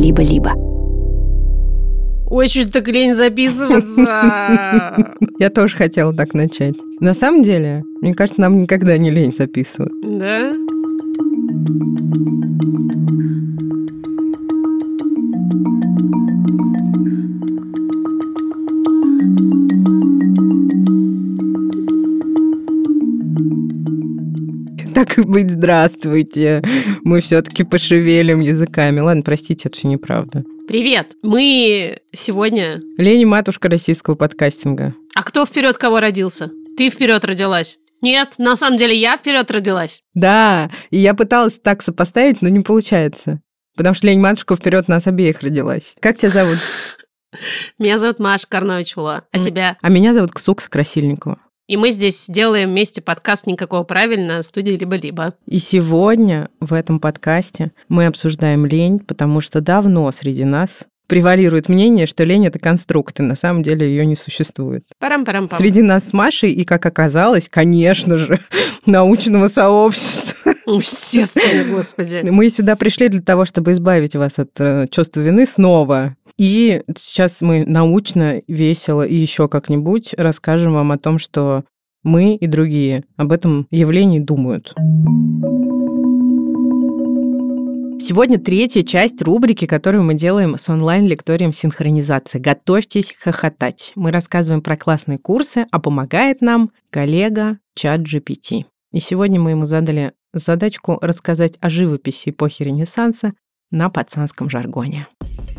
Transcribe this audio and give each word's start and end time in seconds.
либо-либо. 0.00 0.52
Очень 2.30 2.70
так 2.70 2.88
лень 2.88 3.14
записываться. 3.14 4.02
Я 5.38 5.50
тоже 5.50 5.76
хотела 5.76 6.14
так 6.14 6.32
начать. 6.32 6.76
На 7.00 7.12
самом 7.12 7.42
деле, 7.42 7.82
мне 8.00 8.14
кажется, 8.14 8.40
нам 8.40 8.62
никогда 8.62 8.96
не 8.98 9.10
лень 9.10 9.32
записывать. 9.32 9.92
Да? 10.02 10.52
Так 25.00 25.16
и 25.16 25.22
быть, 25.22 25.50
здравствуйте. 25.50 26.62
Мы 27.04 27.22
все-таки 27.22 27.64
пошевелим 27.64 28.40
языками. 28.40 29.00
Ладно, 29.00 29.22
простите, 29.22 29.70
это 29.70 29.78
все 29.78 29.88
неправда. 29.88 30.44
Привет! 30.68 31.14
Мы 31.22 32.00
сегодня... 32.12 32.82
Лени 32.98 33.24
матушка 33.24 33.70
российского 33.70 34.14
подкастинга. 34.14 34.94
А 35.14 35.22
кто 35.22 35.46
вперед 35.46 35.78
кого 35.78 36.00
родился? 36.00 36.50
Ты 36.76 36.90
вперед 36.90 37.24
родилась. 37.24 37.78
Нет, 38.02 38.34
на 38.36 38.56
самом 38.56 38.76
деле 38.76 38.94
я 38.94 39.16
вперед 39.16 39.50
родилась. 39.50 40.02
Да, 40.12 40.70
и 40.90 40.98
я 40.98 41.14
пыталась 41.14 41.58
так 41.58 41.80
сопоставить, 41.80 42.42
но 42.42 42.50
не 42.50 42.60
получается. 42.60 43.40
Потому 43.78 43.94
что 43.94 44.06
Лень 44.06 44.20
матушка 44.20 44.54
вперед 44.54 44.86
нас 44.86 45.06
обеих 45.06 45.40
родилась. 45.40 45.96
Как 46.00 46.18
тебя 46.18 46.30
зовут? 46.30 46.58
Меня 47.78 47.96
зовут 47.96 48.18
Маша 48.18 48.46
Карновичула. 48.46 49.24
А 49.32 49.38
тебя? 49.38 49.78
А 49.80 49.88
меня 49.88 50.12
зовут 50.12 50.32
Ксукса 50.32 50.68
Красильникова. 50.68 51.38
И 51.70 51.76
мы 51.76 51.92
здесь 51.92 52.24
делаем 52.26 52.70
вместе 52.70 53.00
подкаст 53.00 53.46
«Никакого 53.46 53.84
правильно» 53.84 54.42
студии 54.42 54.72
«Либо-либо». 54.72 55.34
И 55.46 55.60
сегодня 55.60 56.48
в 56.58 56.74
этом 56.74 56.98
подкасте 56.98 57.70
мы 57.88 58.06
обсуждаем 58.06 58.66
лень, 58.66 58.98
потому 58.98 59.40
что 59.40 59.60
давно 59.60 60.10
среди 60.10 60.44
нас 60.44 60.88
превалирует 61.06 61.68
мнение, 61.68 62.06
что 62.06 62.24
лень— 62.24 62.46
это 62.48 62.58
конструкт, 62.58 63.20
и 63.20 63.22
на 63.22 63.36
самом 63.36 63.62
деле 63.62 63.86
ее 63.86 64.04
не 64.04 64.16
существует. 64.16 64.82
Парам-парам-пам. 64.98 65.58
Среди 65.58 65.82
нас 65.82 66.08
с 66.08 66.12
Машей 66.12 66.50
и, 66.50 66.64
как 66.64 66.84
оказалось, 66.86 67.48
конечно 67.48 68.16
же, 68.16 68.40
научного 68.86 69.46
сообщества. 69.46 70.54
Естественно, 70.66 71.72
господи. 71.72 72.22
Мы 72.28 72.48
сюда 72.50 72.74
пришли 72.74 73.06
для 73.06 73.22
того, 73.22 73.44
чтобы 73.44 73.72
избавить 73.72 74.16
вас 74.16 74.40
от 74.40 74.50
э, 74.58 74.86
чувства 74.90 75.20
вины 75.20 75.46
снова. 75.46 76.16
И 76.40 76.82
сейчас 76.96 77.42
мы 77.42 77.66
научно, 77.66 78.40
весело 78.48 79.02
и 79.02 79.14
еще 79.14 79.46
как-нибудь 79.46 80.14
расскажем 80.16 80.72
вам 80.72 80.90
о 80.90 80.96
том, 80.96 81.18
что 81.18 81.64
мы 82.02 82.34
и 82.34 82.46
другие 82.46 83.04
об 83.18 83.32
этом 83.32 83.66
явлении 83.70 84.20
думают. 84.20 84.72
Сегодня 88.00 88.38
третья 88.38 88.82
часть 88.82 89.20
рубрики, 89.20 89.66
которую 89.66 90.02
мы 90.02 90.14
делаем 90.14 90.56
с 90.56 90.66
онлайн-лекторием 90.70 91.52
синхронизации. 91.52 92.38
Готовьтесь 92.38 93.12
хохотать. 93.20 93.92
Мы 93.94 94.10
рассказываем 94.10 94.62
про 94.62 94.78
классные 94.78 95.18
курсы, 95.18 95.66
а 95.70 95.78
помогает 95.78 96.40
нам 96.40 96.70
коллега 96.88 97.58
чат 97.74 98.00
GPT. 98.00 98.64
И 98.94 99.00
сегодня 99.00 99.38
мы 99.38 99.50
ему 99.50 99.66
задали 99.66 100.14
задачку 100.32 100.96
рассказать 101.02 101.58
о 101.60 101.68
живописи 101.68 102.30
эпохи 102.30 102.62
Ренессанса 102.62 103.34
на 103.70 103.90
пацанском 103.90 104.50
жаргоне. 104.50 105.06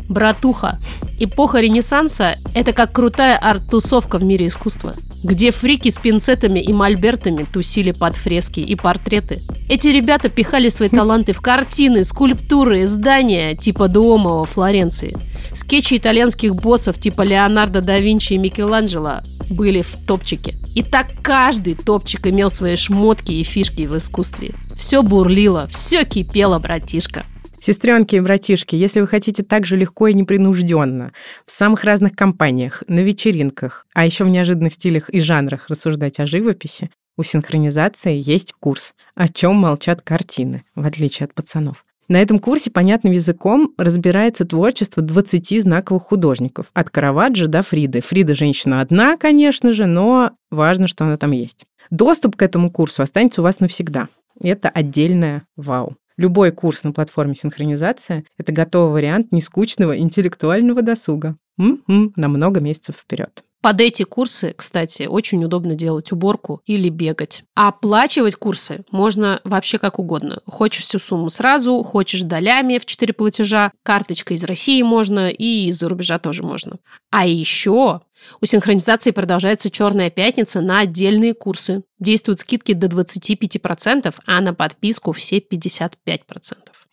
Братуха, 0.08 0.78
эпоха 1.18 1.60
Ренессанса– 1.60 2.36
это 2.54 2.72
как 2.72 2.92
крутая 2.92 3.38
арт-тусовка 3.38 4.18
в 4.18 4.24
мире 4.24 4.48
искусства, 4.48 4.94
где 5.22 5.50
фрики 5.50 5.88
с 5.88 5.98
пинцетами 5.98 6.60
и 6.60 6.72
мольбертами 6.72 7.44
тусили 7.44 7.92
под 7.92 8.16
фрески 8.16 8.60
и 8.60 8.74
портреты. 8.74 9.40
Эти 9.68 9.88
ребята 9.88 10.28
пихали 10.28 10.68
свои 10.68 10.88
таланты 10.90 11.32
в 11.32 11.40
картины, 11.40 12.04
скульптуры, 12.04 12.86
здания 12.86 13.54
типа 13.54 13.88
Дуомо 13.88 14.40
во 14.40 14.44
Флоренции. 14.44 15.16
Скетчи 15.54 15.96
итальянских 15.96 16.54
боссов 16.54 16.98
типа 16.98 17.22
Леонардо 17.22 17.80
да 17.80 17.98
Винчи 17.98 18.34
и 18.34 18.38
Микеланджело 18.38 19.20
были 19.48 19.82
в 19.82 19.96
топчике. 20.06 20.56
И 20.74 20.82
так 20.82 21.08
каждый 21.22 21.74
топчик 21.74 22.26
имел 22.26 22.50
свои 22.50 22.76
шмотки 22.76 23.32
и 23.32 23.44
фишки 23.44 23.86
в 23.86 23.96
искусстве. 23.96 24.54
Все 24.76 25.02
бурлило, 25.02 25.66
все 25.68 26.04
кипело, 26.04 26.58
братишка. 26.58 27.24
Сестренки 27.62 28.16
и 28.16 28.20
братишки, 28.20 28.74
если 28.74 29.00
вы 29.00 29.06
хотите 29.06 29.44
так 29.44 29.66
же 29.66 29.76
легко 29.76 30.08
и 30.08 30.14
непринужденно 30.14 31.12
в 31.46 31.50
самых 31.52 31.84
разных 31.84 32.16
компаниях, 32.16 32.82
на 32.88 32.98
вечеринках, 32.98 33.86
а 33.94 34.04
еще 34.04 34.24
в 34.24 34.28
неожиданных 34.28 34.72
стилях 34.72 35.08
и 35.10 35.20
жанрах 35.20 35.68
рассуждать 35.68 36.18
о 36.18 36.26
живописи, 36.26 36.90
у 37.16 37.22
синхронизации 37.22 38.20
есть 38.20 38.52
курс 38.58 38.94
«О 39.14 39.28
чем 39.28 39.54
молчат 39.54 40.02
картины», 40.02 40.64
в 40.74 40.84
отличие 40.84 41.26
от 41.26 41.34
пацанов. 41.34 41.84
На 42.08 42.20
этом 42.20 42.40
курсе 42.40 42.72
понятным 42.72 43.12
языком 43.12 43.72
разбирается 43.78 44.44
творчество 44.44 45.00
20 45.00 45.62
знаковых 45.62 46.02
художников. 46.02 46.66
От 46.74 46.90
Караваджо 46.90 47.46
до 47.46 47.62
Фриды. 47.62 48.00
Фрида 48.00 48.34
женщина 48.34 48.80
одна, 48.80 49.16
конечно 49.16 49.70
же, 49.72 49.86
но 49.86 50.32
важно, 50.50 50.88
что 50.88 51.04
она 51.04 51.16
там 51.16 51.30
есть. 51.30 51.64
Доступ 51.90 52.34
к 52.34 52.42
этому 52.42 52.72
курсу 52.72 53.04
останется 53.04 53.40
у 53.40 53.44
вас 53.44 53.60
навсегда. 53.60 54.08
Это 54.40 54.68
отдельное 54.68 55.44
вау. 55.54 55.96
Любой 56.16 56.52
курс 56.52 56.84
на 56.84 56.92
платформе 56.92 57.34
синхронизация– 57.34 58.24
это 58.38 58.52
готовый 58.52 58.92
вариант 58.92 59.32
нескучного 59.32 59.98
интеллектуального 59.98 60.82
досуга. 60.82 61.36
М-м, 61.58 62.12
на 62.16 62.28
много 62.28 62.60
месяцев 62.60 62.96
вперед. 62.96 63.42
Под 63.62 63.80
эти 63.80 64.02
курсы, 64.02 64.54
кстати, 64.56 65.04
очень 65.04 65.44
удобно 65.44 65.76
делать 65.76 66.10
уборку 66.10 66.60
или 66.66 66.88
бегать. 66.88 67.44
А 67.54 67.68
оплачивать 67.68 68.34
курсы 68.34 68.84
можно 68.90 69.40
вообще 69.44 69.78
как 69.78 70.00
угодно. 70.00 70.40
Хочешь 70.46 70.82
всю 70.82 70.98
сумму 70.98 71.30
сразу, 71.30 71.80
хочешь 71.84 72.22
долями 72.22 72.78
в 72.78 72.86
4 72.86 73.14
платежа, 73.14 73.70
карточкой 73.84 74.36
из 74.36 74.42
России 74.42 74.82
можно 74.82 75.30
и 75.30 75.68
из-за 75.68 75.88
рубежа 75.88 76.18
тоже 76.18 76.42
можно. 76.42 76.78
А 77.12 77.24
еще 77.24 78.00
у 78.40 78.46
синхронизации 78.46 79.10
продолжается 79.10 79.70
«Черная 79.70 80.10
пятница» 80.10 80.60
на 80.60 80.80
отдельные 80.80 81.34
курсы. 81.34 81.82
Действуют 81.98 82.40
скидки 82.40 82.72
до 82.72 82.88
25%, 82.88 84.14
а 84.26 84.40
на 84.40 84.54
подписку 84.54 85.12
все 85.12 85.38
55%. 85.38 85.92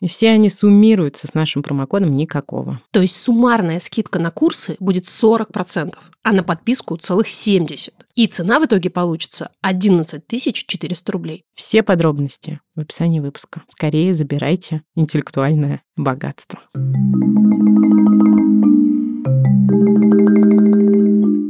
И 0.00 0.08
все 0.08 0.30
они 0.30 0.48
суммируются 0.48 1.26
с 1.26 1.34
нашим 1.34 1.62
промокодом 1.62 2.14
никакого. 2.14 2.80
То 2.90 3.02
есть 3.02 3.16
суммарная 3.16 3.80
скидка 3.80 4.18
на 4.18 4.30
курсы 4.30 4.76
будет 4.80 5.06
40%, 5.06 5.94
а 6.22 6.32
на 6.32 6.42
подписку 6.42 6.96
целых 6.96 7.26
70%. 7.26 7.90
И 8.14 8.26
цена 8.26 8.60
в 8.60 8.66
итоге 8.66 8.90
получится 8.90 9.50
11 9.62 10.22
400 10.28 11.12
рублей. 11.12 11.44
Все 11.54 11.82
подробности 11.82 12.60
в 12.74 12.80
описании 12.80 13.20
выпуска. 13.20 13.62
Скорее 13.68 14.14
забирайте 14.14 14.82
интеллектуальное 14.94 15.82
богатство. 15.96 16.60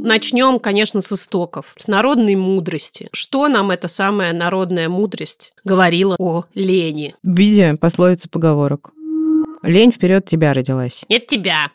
Начнем, 0.02 0.58
конечно, 0.58 1.00
с 1.00 1.12
истоков, 1.12 1.74
с 1.76 1.88
народной 1.88 2.34
мудрости. 2.34 3.08
Что 3.12 3.48
нам 3.48 3.70
эта 3.70 3.88
самая 3.88 4.32
народная 4.32 4.88
мудрость 4.88 5.52
говорила 5.64 6.16
о 6.18 6.44
лени? 6.54 7.14
В 7.22 7.36
виде 7.36 7.76
пословицы 7.78 8.28
поговорок. 8.28 8.92
Лень 9.62 9.92
вперед 9.92 10.24
тебя 10.24 10.54
родилась. 10.54 11.02
Нет 11.08 11.26
тебя. 11.26 11.70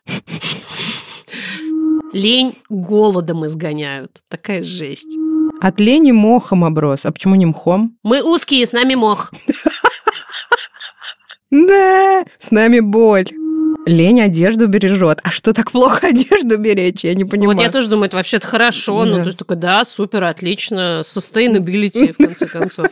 Лень 2.13 2.55
голодом 2.69 3.45
изгоняют. 3.45 4.21
Такая 4.29 4.63
жесть. 4.63 5.17
От 5.61 5.79
лени 5.79 6.11
мохом 6.11 6.63
оброс. 6.63 7.05
А 7.05 7.11
почему 7.11 7.35
не 7.35 7.45
мхом? 7.45 7.97
Мы 8.01 8.23
узкие, 8.23 8.65
с 8.65 8.71
нами 8.71 8.95
мох. 8.95 9.31
Да, 11.51 12.25
с 12.37 12.51
нами 12.51 12.81
боль. 12.81 13.29
Лень 13.85 14.21
одежду 14.21 14.67
бережет. 14.67 15.19
А 15.23 15.29
что 15.31 15.53
так 15.53 15.71
плохо 15.71 16.07
одежду 16.07 16.57
беречь? 16.57 17.03
Я 17.03 17.13
не 17.13 17.23
понимаю. 17.23 17.57
Вот 17.57 17.63
я 17.63 17.71
тоже 17.71 17.87
думаю, 17.87 18.07
это 18.07 18.17
вообще-то 18.17 18.47
хорошо. 18.47 19.05
Ну, 19.05 19.17
то 19.17 19.25
есть 19.25 19.37
такой, 19.37 19.57
да, 19.57 19.85
супер, 19.85 20.23
отлично. 20.23 21.01
Sustainability, 21.03 22.13
в 22.13 22.17
конце 22.25 22.47
концов. 22.47 22.87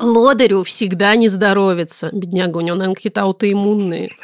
Лодырю 0.00 0.64
всегда 0.64 1.14
не 1.14 1.28
здоровится. 1.28 2.10
Бедняга, 2.12 2.58
у 2.58 2.60
него, 2.60 2.76
наверное, 2.76 2.96
какие-то 2.96 3.22
аутоиммунные. 3.22 4.10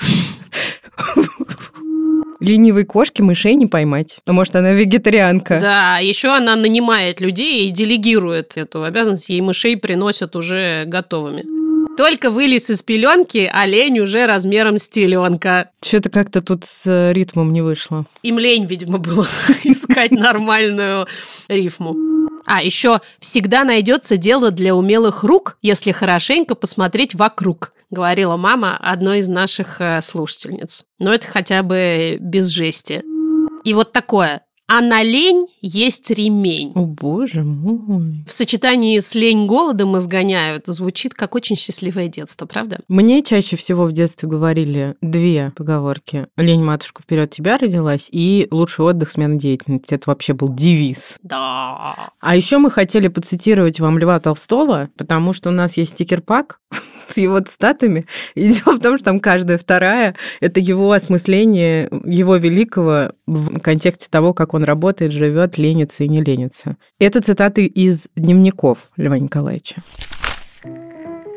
Ленивой 2.40 2.84
кошки 2.84 3.20
мышей 3.20 3.54
не 3.54 3.66
поймать. 3.66 4.18
А 4.24 4.32
может, 4.32 4.54
она 4.54 4.72
вегетарианка? 4.72 5.60
Да, 5.60 5.98
еще 5.98 6.28
она 6.28 6.54
нанимает 6.54 7.20
людей 7.20 7.68
и 7.68 7.70
делегирует 7.70 8.56
эту 8.56 8.84
обязанность. 8.84 9.28
Ей 9.28 9.40
мышей 9.40 9.76
приносят 9.76 10.36
уже 10.36 10.84
готовыми. 10.86 11.57
Только 11.98 12.30
вылез 12.30 12.70
из 12.70 12.80
пеленки, 12.82 13.50
олень 13.52 13.98
уже 13.98 14.26
размером 14.26 14.78
с 14.78 14.88
теленка. 14.88 15.70
Что-то 15.82 16.10
как-то 16.10 16.40
тут 16.40 16.64
с 16.64 17.10
ритмом 17.12 17.52
не 17.52 17.60
вышло. 17.60 18.06
Им 18.22 18.38
лень, 18.38 18.66
видимо, 18.66 18.98
было 18.98 19.26
искать 19.64 20.12
нормальную 20.12 21.08
рифму. 21.48 21.96
А 22.46 22.62
еще 22.62 23.00
всегда 23.18 23.64
найдется 23.64 24.16
дело 24.16 24.52
для 24.52 24.76
умелых 24.76 25.24
рук, 25.24 25.58
если 25.60 25.90
хорошенько 25.90 26.54
посмотреть 26.54 27.16
вокруг 27.16 27.72
говорила 27.90 28.36
мама 28.36 28.76
одной 28.76 29.18
из 29.18 29.28
наших 29.28 29.80
э, 29.80 30.00
слушательниц. 30.00 30.84
Но 30.98 31.12
это 31.12 31.26
хотя 31.26 31.64
бы 31.64 32.18
без 32.20 32.46
жести. 32.48 33.02
И 33.64 33.74
вот 33.74 33.90
такое. 33.92 34.42
А 34.70 34.82
на 34.82 35.02
лень 35.02 35.46
есть 35.62 36.10
ремень. 36.10 36.72
О, 36.74 36.84
боже 36.84 37.42
мой. 37.42 38.22
В 38.28 38.32
сочетании 38.34 38.98
с 38.98 39.14
лень 39.14 39.46
голодом 39.46 39.96
изгоняют 39.96 40.66
звучит 40.66 41.14
как 41.14 41.34
очень 41.34 41.56
счастливое 41.56 42.08
детство, 42.08 42.44
правда? 42.44 42.80
Мне 42.86 43.22
чаще 43.22 43.56
всего 43.56 43.86
в 43.86 43.92
детстве 43.92 44.28
говорили 44.28 44.94
две 45.00 45.54
поговорки. 45.56 46.26
Лень, 46.36 46.62
матушка, 46.62 47.02
вперед 47.02 47.30
тебя 47.30 47.56
родилась, 47.56 48.10
и 48.12 48.46
лучший 48.50 48.84
отдых, 48.84 49.10
смена 49.10 49.36
деятельности. 49.36 49.94
Это 49.94 50.10
вообще 50.10 50.34
был 50.34 50.50
девиз. 50.50 51.18
Да. 51.22 52.10
А 52.20 52.36
еще 52.36 52.58
мы 52.58 52.70
хотели 52.70 53.08
поцитировать 53.08 53.80
вам 53.80 53.98
Льва 53.98 54.20
Толстого, 54.20 54.90
потому 54.98 55.32
что 55.32 55.48
у 55.48 55.52
нас 55.52 55.78
есть 55.78 55.92
стикер-пак 55.92 56.60
с 57.08 57.16
его 57.18 57.40
цитатами. 57.40 58.06
И 58.34 58.48
дело 58.52 58.76
в 58.76 58.80
том, 58.80 58.96
что 58.96 59.06
там 59.06 59.20
каждая 59.20 59.58
вторая— 59.58 60.14
это 60.40 60.60
его 60.60 60.92
осмысление, 60.92 61.88
его 62.04 62.36
великого 62.36 63.12
в 63.26 63.60
контексте 63.60 64.08
того, 64.10 64.34
как 64.34 64.54
он 64.54 64.64
работает, 64.64 65.12
живет, 65.12 65.58
ленится 65.58 66.04
и 66.04 66.08
не 66.08 66.22
ленится. 66.22 66.76
Это 66.98 67.20
цитаты 67.20 67.66
из 67.66 68.08
дневников 68.16 68.90
Льва 68.96 69.18
Николаевича. 69.18 69.82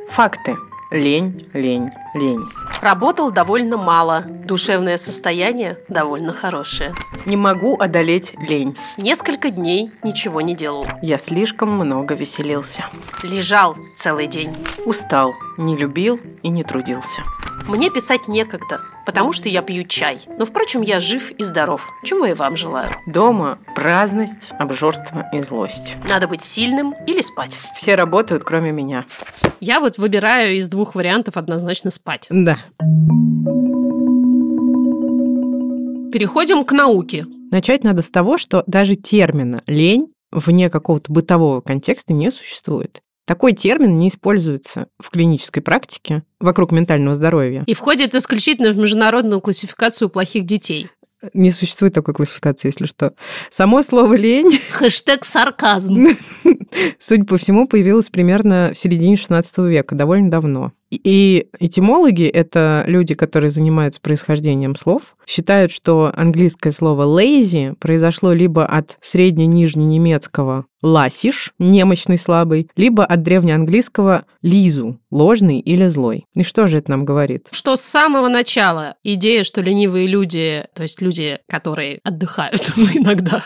Факты. 0.10 0.56
Лень, 0.92 1.48
лень, 1.54 1.90
лень. 2.14 2.44
Работал 2.82 3.32
довольно 3.32 3.78
мало. 3.78 4.26
Душевное 4.28 4.98
состояние 4.98 5.78
довольно 5.88 6.34
хорошее. 6.34 6.94
Не 7.26 7.38
могу 7.38 7.80
одолеть 7.80 8.36
лень. 8.38 8.76
Несколько 8.98 9.52
дней 9.52 9.92
ничего 10.04 10.42
не 10.42 10.54
делал. 10.54 10.86
Я 11.02 11.18
слишком 11.18 11.72
много 11.72 12.14
веселился. 12.14 12.88
Лежал 13.24 13.78
целый 13.96 14.28
день. 14.28 14.54
Устал, 14.86 15.34
не 15.58 15.78
любил 15.78 16.20
и 16.44 16.50
не 16.50 16.66
трудился. 16.66 17.22
Мне 17.70 17.90
писать 17.90 18.28
некогда, 18.28 18.82
потому 19.12 19.34
что 19.34 19.50
я 19.50 19.62
пью 19.62 19.84
чай. 19.84 20.22
Но, 20.38 20.46
впрочем, 20.46 20.82
я 20.82 21.02
жив 21.02 21.32
и 21.32 21.44
здоров, 21.44 21.86
чего 22.06 22.26
и 22.26 22.34
вам 22.34 22.56
желаю. 22.56 22.88
Дома 23.08 23.60
праздность, 23.76 24.54
обжорство 24.58 25.28
и 25.34 25.42
злость. 25.42 25.98
Надо 26.08 26.30
быть 26.30 26.42
сильным 26.42 26.96
или 27.06 27.22
спать. 27.22 27.54
Все 27.76 27.96
работают, 27.96 28.46
кроме 28.46 28.72
меня. 28.72 29.04
Я 29.60 29.82
вот 29.82 29.98
выбираю 29.98 30.56
из 30.56 30.70
двух 30.70 30.96
вариантов 30.96 31.36
однозначно 31.36 31.92
спать. 31.92 32.28
Да. 32.30 32.58
Переходим 36.14 36.64
к 36.64 36.72
науке. 36.72 37.26
Начать 37.52 37.84
надо 37.84 38.04
с 38.04 38.12
того, 38.12 38.38
что 38.38 38.64
даже 38.66 38.96
термина 38.96 39.62
«лень» 39.68 40.14
вне 40.32 40.70
какого-то 40.70 41.12
бытового 41.12 41.60
контекста 41.60 42.14
не 42.14 42.32
существует. 42.32 43.02
Такой 43.26 43.54
термин 43.54 43.98
не 43.98 44.10
используется 44.10 44.88
в 45.00 45.10
клинической 45.10 45.62
практике 45.62 46.24
вокруг 46.40 46.72
ментального 46.72 47.16
здоровья. 47.16 47.64
И 47.68 47.74
входит 47.74 48.16
исключительно 48.16 48.72
в 48.72 48.78
международную 48.78 49.42
классификацию 49.42 50.10
плохих 50.10 50.46
детей. 50.46 50.90
Не 51.34 51.52
существует 51.52 51.94
такой 51.94 52.16
классификации, 52.16 52.70
если 52.70 52.88
что. 52.88 53.14
Само 53.52 53.84
слово 53.84 54.16
«лень», 54.16 54.60
Хэштег 54.72 55.24
сарказм. 55.24 56.08
судя 57.00 57.26
по 57.26 57.38
всему, 57.38 57.68
появилось 57.68 58.10
примерно 58.10 58.72
в 58.74 58.78
середине 58.78 59.16
XVI 59.16 59.70
века, 59.70 59.96
довольно 59.96 60.32
давно. 60.32 60.74
И 60.92 61.48
этимологи, 61.60 62.26
это 62.26 62.84
люди, 62.86 63.14
которые 63.14 63.50
занимаются 63.50 64.02
происхождением 64.02 64.76
слов, 64.76 65.16
считают, 65.26 65.72
что 65.72 66.12
английское 66.16 66.72
слово 66.72 67.04
lazy 67.04 67.76
произошло 67.76 68.34
либо 68.34 68.66
от 68.66 68.98
средне-нижненемецкого 69.00 70.66
ласиш, 70.82 71.54
немощный, 71.60 72.18
слабый, 72.18 72.70
либо 72.76 73.06
от 73.06 73.22
древнеанглийского 73.22 74.26
лизу, 74.42 75.00
ложный 75.12 75.60
или 75.60 75.88
злой. 75.88 76.26
И 76.34 76.44
что 76.44 76.68
же 76.68 76.80
это 76.80 76.92
нам 76.92 77.06
говорит? 77.06 77.50
Что 77.52 77.76
с 77.76 77.82
самого 77.82 78.28
начала 78.30 78.96
идея, 79.04 79.44
что 79.44 79.62
ленивые 79.62 80.08
люди, 80.08 80.66
то 80.74 80.84
есть 80.84 81.02
люди, 81.02 81.40
которые 81.48 82.00
отдыхают 82.04 82.72
иногда, 82.94 83.46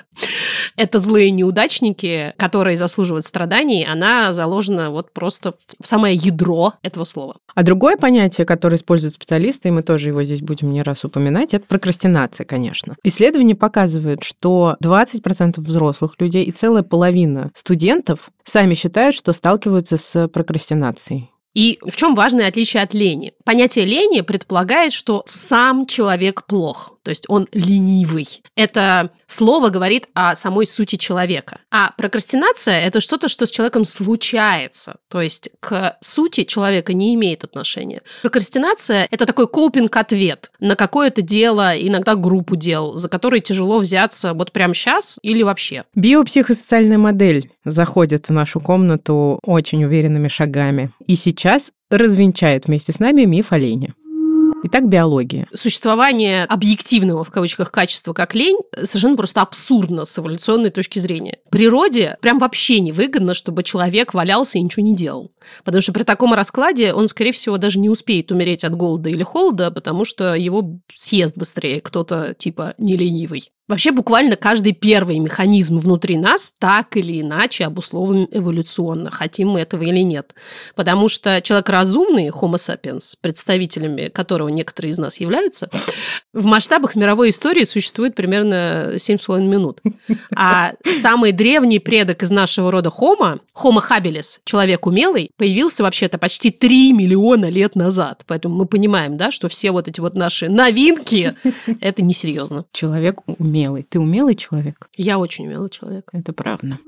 это 0.75 0.99
злые 0.99 1.31
неудачники, 1.31 2.33
которые 2.37 2.77
заслуживают 2.77 3.25
страданий, 3.25 3.85
она 3.85 4.33
заложена 4.33 4.91
вот 4.91 5.11
просто 5.13 5.55
в 5.79 5.87
самое 5.87 6.15
ядро 6.15 6.73
этого 6.83 7.03
слова. 7.05 7.34
А 7.53 7.63
другое 7.63 7.95
понятие, 7.95 8.45
которое 8.45 8.75
используют 8.75 9.13
специалисты, 9.13 9.69
и 9.69 9.71
мы 9.71 9.81
тоже 9.81 10.09
его 10.09 10.23
здесь 10.23 10.41
будем 10.41 10.71
не 10.71 10.81
раз 10.81 11.05
упоминать, 11.05 11.53
это 11.53 11.65
прокрастинация, 11.65 12.45
конечно. 12.45 12.95
Исследования 13.03 13.55
показывают, 13.55 14.23
что 14.23 14.75
20% 14.83 15.59
взрослых 15.61 16.15
людей 16.19 16.43
и 16.43 16.51
целая 16.51 16.83
половина 16.83 17.51
студентов 17.53 18.29
сами 18.43 18.73
считают, 18.73 19.15
что 19.15 19.31
сталкиваются 19.31 19.97
с 19.97 20.27
прокрастинацией. 20.27 21.31
И 21.55 21.79
в 21.81 21.95
чем 21.95 22.13
важное 22.13 22.47
отличие 22.47 22.83
от 22.83 22.93
лени? 22.93 23.33
Понятие 23.43 23.85
лени 23.85 24.21
предполагает, 24.21 24.93
что 24.93 25.23
сам 25.25 25.87
человек 25.87 26.43
плох, 26.45 26.97
то 27.01 27.09
есть 27.09 27.23
он 27.27 27.47
ленивый. 27.53 28.27
Это 28.55 29.11
слово 29.27 29.69
говорит 29.69 30.07
о 30.13 30.35
самой 30.35 30.67
сути 30.67 30.97
человека. 30.97 31.59
А 31.71 31.91
прокрастинация– 31.97 32.79
это 32.81 32.99
что-то, 32.99 33.27
что 33.27 33.45
с 33.45 33.51
человеком 33.51 33.85
случается, 33.85 34.97
то 35.09 35.21
есть 35.21 35.49
к 35.59 35.97
сути 36.01 36.43
человека 36.43 36.93
не 36.93 37.15
имеет 37.15 37.43
отношения. 37.43 38.01
Прокрастинация– 38.21 39.07
это 39.11 39.25
такой 39.25 39.47
копинг-ответ 39.47 40.51
на 40.59 40.75
какое-то 40.75 41.21
дело, 41.21 41.73
иногда 41.79 42.15
группу 42.15 42.55
дел, 42.55 42.95
за 42.95 43.07
которые 43.07 43.41
тяжело 43.41 43.79
взяться 43.79 44.33
вот 44.33 44.51
прямо 44.51 44.73
сейчас 44.73 45.19
или 45.21 45.43
вообще. 45.43 45.85
Биопсихосоциальная 45.95 46.97
модель 46.97 47.51
заходит 47.63 48.27
в 48.27 48.31
нашу 48.31 48.59
комнату 48.59 49.39
очень 49.43 49.83
уверенными 49.83 50.27
шагами. 50.27 50.91
И 51.07 51.15
сейчас 51.15 51.44
развенчает 51.91 52.65
вместе 52.65 52.91
с 52.91 52.99
нами 52.99 53.25
миф 53.25 53.51
о 53.51 53.59
лени. 53.59 53.93
Итак, 54.63 54.89
биология. 54.89 55.47
Существование 55.53 56.45
объективного, 56.45 57.23
в 57.23 57.29
кавычках, 57.29 57.71
качества, 57.71 58.13
как 58.13 58.33
лень, 58.33 58.57
совершенно 58.75 59.15
просто 59.15 59.43
абсурдно 59.43 60.05
с 60.05 60.17
эволюционной 60.17 60.71
точки 60.71 60.97
зрения. 60.97 61.37
Природе 61.51 62.17
прям 62.19 62.39
вообще 62.39 62.79
невыгодно, 62.79 63.35
чтобы 63.35 63.61
человек 63.61 64.15
валялся 64.15 64.57
и 64.57 64.61
ничего 64.61 64.83
не 64.83 64.95
делал. 64.95 65.31
Потому 65.63 65.83
что 65.83 65.93
при 65.93 66.01
таком 66.01 66.33
раскладе 66.33 66.93
он, 66.93 67.07
скорее 67.07 67.31
всего, 67.31 67.59
даже 67.59 67.77
не 67.77 67.89
успеет 67.89 68.31
умереть 68.31 68.63
от 68.63 68.75
голода 68.75 69.09
или 69.11 69.21
холода, 69.21 69.69
потому 69.69 70.03
что 70.03 70.33
его 70.33 70.79
съест 70.91 71.37
быстрее 71.37 71.79
кто-то 71.79 72.33
типа 72.33 72.73
не 72.79 72.97
ленивый. 72.97 73.51
Вообще 73.67 73.91
буквально 73.91 74.35
каждый 74.35 74.73
первый 74.73 75.17
механизм 75.17 75.79
внутри 75.79 76.17
нас 76.17 76.53
так 76.59 76.95
или 76.97 77.21
иначе 77.21 77.65
обусловлен 77.65 78.27
эволюционно, 78.31 79.09
хотим 79.09 79.49
мы 79.49 79.61
этого 79.61 79.81
или 79.81 80.01
нет. 80.01 80.35
Потому 80.75 81.07
что 81.07 81.41
человек 81.41 81.69
разумный, 81.69 82.29
Homo 82.29 82.57
sapiens, 82.57 83.15
представителями 83.19 84.09
которого 84.09 84.49
некоторые 84.49 84.91
из 84.91 84.99
нас 84.99 85.19
являются, 85.19 85.69
в 86.31 86.45
масштабах 86.45 86.95
мировой 86.95 87.29
истории 87.29 87.63
существует 87.63 88.13
примерно 88.13 88.91
7,5 88.97 89.47
минут. 89.47 89.81
А 90.35 90.73
самый 91.01 91.31
древний 91.31 91.79
предок 91.79 92.21
из 92.21 92.29
нашего 92.29 92.71
рода 92.71 92.89
Homo, 92.89 93.39
Homo 93.55 93.81
habilis, 93.89 94.39
человек 94.45 94.85
умелый, 94.85 95.31
появился 95.37 95.81
вообще-то 95.81 96.19
почти 96.19 96.51
3 96.51 96.93
миллиона 96.93 97.49
лет 97.49 97.75
назад. 97.75 98.25
Поэтому 98.27 98.55
мы 98.55 98.65
понимаем, 98.67 99.17
да, 99.17 99.31
что 99.31 99.49
все 99.49 99.71
вот 99.71 99.87
эти 99.87 100.01
вот 100.01 100.13
наши 100.13 100.49
новинки– 100.49 101.33
это 101.81 102.03
несерьезно. 102.03 102.65
Человек 102.71 103.21
умелый. 103.25 103.54
Ты 103.89 103.99
умелый 103.99 104.35
человек? 104.35 104.89
Я 104.97 105.17
очень 105.17 105.45
умелый 105.45 105.69
человек. 105.69 106.09
Это 106.11 106.33
правда. 106.33 106.79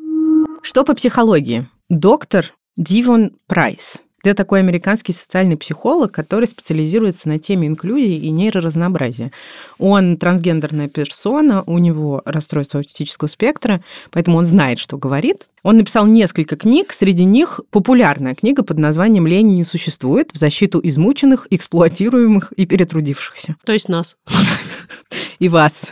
Что 0.62 0.84
по 0.84 0.94
психологии? 0.94 1.68
Доктор 1.90 2.54
Дивон 2.76 3.32
Прайс. 3.48 4.04
Это 4.24 4.36
такой 4.36 4.60
американский 4.60 5.14
социальный 5.14 5.56
психолог, 5.56 6.12
который 6.12 6.48
специализируется 6.48 7.30
на 7.30 7.40
теме 7.40 7.68
инклюзии 7.68 8.18
и 8.18 8.30
нейроразнообразия. 8.32 9.32
Он 9.78 10.18
трансгендерная 10.18 10.90
персона, 10.90 11.64
у 11.66 11.78
него 11.78 12.24
расстройство 12.26 12.80
аутистического 12.80 13.28
спектра, 13.30 13.82
поэтому 14.12 14.38
он 14.38 14.46
знает, 14.46 14.80
что 14.80 14.98
говорит. 14.98 15.48
Он 15.64 15.78
написал 15.78 16.08
несколько 16.08 16.58
книг, 16.58 16.92
среди 16.92 17.24
них 17.24 17.62
популярная 17.70 18.36
книга 18.36 18.64
под 18.64 18.80
названием 18.80 19.28
«Лени 19.28 19.54
не 19.54 19.64
существует» 19.64 20.32
в 20.34 20.38
защиту 20.38 20.82
измученных, 20.84 21.48
эксплуатируемых 21.52 22.52
и 22.54 22.66
перетрудившихся. 22.66 23.56
То 23.66 23.72
есть 23.72 23.88
нас. 23.88 24.18
И 25.40 25.50
вас. 25.50 25.92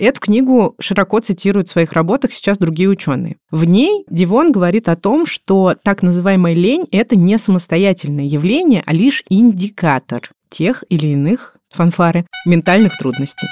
Эту 0.00 0.18
книгу 0.18 0.76
широко 0.80 1.20
цитируют 1.20 1.68
в 1.68 1.72
своих 1.72 1.92
работах 1.92 2.32
сейчас 2.32 2.56
другие 2.56 2.88
ученые. 2.88 3.36
В 3.50 3.66
ней 3.66 4.06
Дивон 4.08 4.50
говорит 4.50 4.88
о 4.88 4.96
том, 4.96 5.26
что 5.26 5.74
так 5.82 6.02
называемая 6.02 6.54
лень– 6.54 6.86
это 6.90 7.16
не 7.16 7.36
самостоятельное 7.36 8.24
явление, 8.24 8.82
а 8.86 8.94
лишь 8.94 9.22
индикатор 9.28 10.30
тех 10.48 10.84
или 10.88 11.08
иных 11.08 11.58
фанфары 11.70 12.26
ментальных 12.46 12.96
трудностей. 12.96 13.46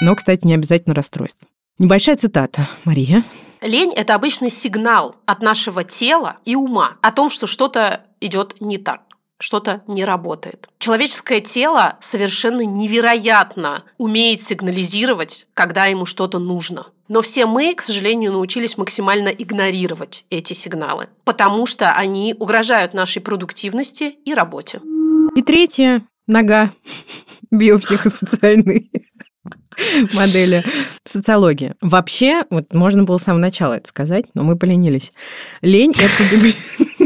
Но, 0.00 0.14
кстати, 0.16 0.46
не 0.46 0.54
обязательно 0.54 0.94
расстройств. 0.94 1.44
Небольшая 1.78 2.16
цитата. 2.16 2.66
Мария. 2.86 3.22
Лень– 3.60 3.92
это 3.94 4.14
обычный 4.14 4.50
сигнал 4.50 5.16
от 5.26 5.42
нашего 5.42 5.84
тела 5.84 6.38
и 6.46 6.56
ума 6.56 6.96
о 7.02 7.12
том, 7.12 7.28
что 7.28 7.46
что-то 7.46 8.06
идет 8.20 8.56
не 8.60 8.78
так 8.78 9.05
что-то 9.38 9.82
не 9.86 10.04
работает. 10.04 10.68
Человеческое 10.78 11.40
тело 11.40 11.96
совершенно 12.00 12.62
невероятно 12.62 13.84
умеет 13.98 14.42
сигнализировать, 14.42 15.46
когда 15.54 15.86
ему 15.86 16.06
что-то 16.06 16.38
нужно. 16.38 16.86
Но 17.08 17.22
все 17.22 17.46
мы, 17.46 17.74
к 17.74 17.82
сожалению, 17.82 18.32
научились 18.32 18.76
максимально 18.76 19.28
игнорировать 19.28 20.24
эти 20.30 20.54
сигналы, 20.54 21.08
потому 21.24 21.66
что 21.66 21.92
они 21.92 22.34
угрожают 22.38 22.94
нашей 22.94 23.22
продуктивности 23.22 24.16
и 24.24 24.34
работе. 24.34 24.80
И 25.36 25.42
третье– 25.42 26.02
нога 26.26 26.72
биопсихосоциальный. 27.50 28.90
модели 30.14 30.64
социологии. 31.04 31.74
Вообще, 31.80 32.44
вот 32.50 32.72
можно 32.74 33.04
было 33.04 33.18
с 33.18 33.24
самого 33.24 33.40
начала 33.40 33.74
это 33.74 33.88
сказать, 33.88 34.26
но 34.34 34.42
мы 34.42 34.56
поленились. 34.56 35.12
Лень– 35.62 35.92
это 35.98 37.05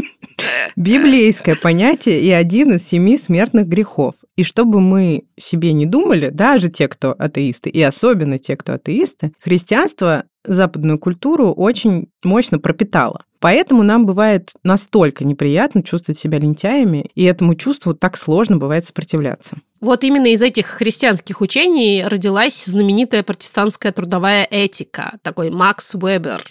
библейское 0.75 1.55
понятие 1.55 2.21
и 2.21 2.31
один 2.31 2.73
из 2.73 2.87
семи 2.87 3.17
смертных 3.17 3.67
грехов. 3.67 4.15
И 4.35 4.43
чтобы 4.43 4.79
мы 4.79 5.23
себе 5.37 5.73
не 5.73 5.85
думали, 5.85 6.29
даже 6.29 6.69
те, 6.69 6.87
кто 6.87 7.11
атеисты, 7.17 7.69
и 7.69 7.81
особенно 7.81 8.39
те, 8.39 8.55
кто 8.55 8.73
атеисты, 8.73 9.33
христианство 9.39 10.25
западную 10.43 10.99
культуру 10.99 11.51
очень 11.51 12.09
мощно 12.23 12.59
пропитало. 12.59 13.23
Поэтому 13.39 13.81
нам 13.81 14.05
бывает 14.05 14.51
настолько 14.63 15.25
неприятно 15.25 15.81
чувствовать 15.81 16.19
себя 16.19 16.37
лентяями, 16.37 17.09
и 17.15 17.23
этому 17.23 17.55
чувству 17.55 17.95
так 17.95 18.15
сложно 18.15 18.57
бывает 18.57 18.85
сопротивляться. 18.85 19.57
Вот 19.79 20.03
именно 20.03 20.27
из 20.27 20.43
этих 20.43 20.67
христианских 20.67 21.41
учений 21.41 22.03
родилась 22.05 22.65
знаменитая 22.65 23.23
протестантская 23.23 23.91
трудовая 23.91 24.47
этика, 24.49 25.17
такой 25.23 25.49
Макс 25.49 25.95
Вебер. 25.95 26.43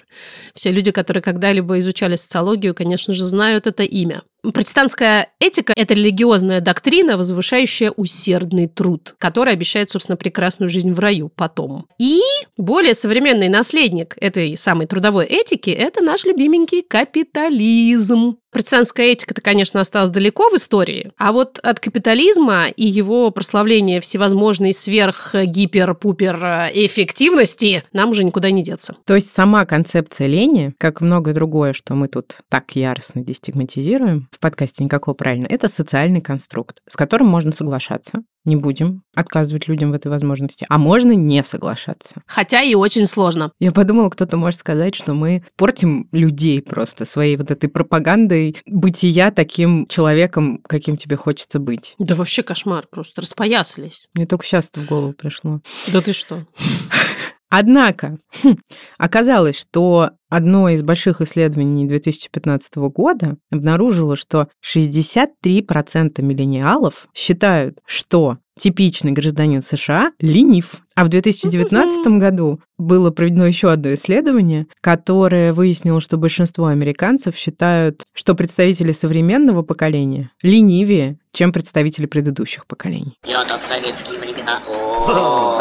Все 0.52 0.72
люди, 0.72 0.90
которые 0.90 1.22
когда-либо 1.22 1.78
изучали 1.78 2.16
социологию, 2.16 2.74
конечно 2.74 3.14
же, 3.14 3.24
знают 3.24 3.68
это 3.68 3.84
имя. 3.84 4.22
Протестантская 4.42 5.28
этика– 5.38 5.72
это 5.76 5.94
религиозная 5.94 6.60
доктрина, 6.60 7.16
возвышающая 7.16 7.90
усердный 7.90 8.68
труд, 8.68 9.14
который 9.18 9.52
обещает, 9.52 9.90
собственно, 9.90 10.16
прекрасную 10.16 10.68
жизнь 10.68 10.92
в 10.92 10.98
раю 10.98 11.28
потом. 11.28 11.86
И 11.98 12.20
более 12.56 12.94
современный 12.94 13.48
наследник 13.48 14.16
этой 14.20 14.56
самой 14.56 14.86
трудовой 14.86 15.26
этики– 15.26 15.70
это 15.78 16.02
наш 16.02 16.24
любименький 16.24 16.82
капитализм. 16.82 18.36
Протестантская 18.52 19.06
этика-то, 19.06 19.40
конечно, 19.40 19.80
осталась 19.80 20.10
далеко 20.10 20.50
в 20.50 20.54
истории, 20.54 21.12
а 21.18 21.32
вот 21.32 21.58
от 21.62 21.78
капитализма 21.78 22.66
и 22.68 22.86
его 22.86 23.30
прославления 23.30 24.00
всевозможной 24.00 24.72
сверх-гипер-пупер 24.72 26.70
эффективности 26.74 27.84
нам 27.92 28.10
уже 28.10 28.24
никуда 28.24 28.50
не 28.50 28.62
деться. 28.62 28.96
То 29.06 29.14
есть 29.14 29.30
сама 29.30 29.64
концепция 29.66 30.26
лени, 30.26 30.74
как 30.78 31.00
многое 31.00 31.32
другое, 31.32 31.72
что 31.72 31.94
мы 31.94 32.08
тут 32.08 32.38
так 32.48 32.74
яростно 32.74 33.22
дестигматизируем, 33.22 34.28
в 34.32 34.40
подкасте 34.40 34.82
никакого 34.82 35.14
правильно, 35.14 35.46
это 35.48 35.68
социальный 35.68 36.20
конструкт, 36.20 36.78
с 36.88 36.96
которым 36.96 37.28
можно 37.28 37.52
соглашаться, 37.52 38.22
не 38.44 38.56
будем 38.56 39.02
отказывать 39.14 39.68
людям 39.68 39.90
в 39.90 39.94
этой 39.94 40.08
возможности. 40.08 40.66
А 40.68 40.78
можно 40.78 41.12
не 41.12 41.42
соглашаться. 41.44 42.22
Хотя 42.26 42.62
и 42.62 42.74
очень 42.74 43.06
сложно. 43.06 43.52
Я 43.60 43.72
подумала, 43.72 44.08
кто-то 44.10 44.36
может 44.36 44.60
сказать, 44.60 44.94
что 44.94 45.14
мы 45.14 45.44
портим 45.56 46.08
людей 46.12 46.62
просто 46.62 47.04
своей 47.04 47.36
вот 47.36 47.50
этой 47.50 47.68
пропагандой 47.68 48.56
бытия 48.66 49.30
таким 49.30 49.86
человеком, 49.86 50.60
каким 50.66 50.96
тебе 50.96 51.16
хочется 51.16 51.58
быть. 51.58 51.94
Да 51.98 52.14
вообще 52.14 52.42
кошмар, 52.42 52.86
просто 52.90 53.22
распоясались. 53.22 54.08
Мне 54.14 54.26
только 54.26 54.44
сейчас 54.44 54.70
в 54.74 54.86
голову 54.86 55.12
пришло. 55.12 55.60
Да 55.92 56.00
ты 56.00 56.12
что? 56.12 56.46
Однако 57.50 58.18
хм, 58.42 58.58
оказалось, 58.96 59.58
что 59.58 60.10
одно 60.30 60.68
из 60.68 60.82
больших 60.82 61.20
исследований 61.20 61.86
2015 61.86 62.76
года 62.76 63.36
обнаружило, 63.50 64.16
что 64.16 64.48
63% 64.64 66.22
миллениалов 66.22 67.08
считают, 67.14 67.80
что 67.84 68.38
типичный 68.56 69.12
гражданин 69.12 69.62
США 69.62 70.12
ленив. 70.20 70.82
А 70.94 71.04
в 71.04 71.08
2019 71.08 72.18
году 72.18 72.60
было 72.76 73.10
проведено 73.10 73.46
еще 73.46 73.70
одно 73.72 73.94
исследование, 73.94 74.66
которое 74.82 75.54
выяснило, 75.54 76.00
что 76.00 76.18
большинство 76.18 76.66
американцев 76.66 77.36
считают, 77.36 78.02
что 78.12 78.34
представители 78.34 78.92
современного 78.92 79.62
поколения 79.62 80.30
ленивее, 80.42 81.18
чем 81.32 81.52
представители 81.52 82.06
предыдущих 82.06 82.66
поколений. 82.66 83.18
Я-то 83.24 83.58
в 83.58 83.62
советские 83.62 84.18
времена. 84.20 84.60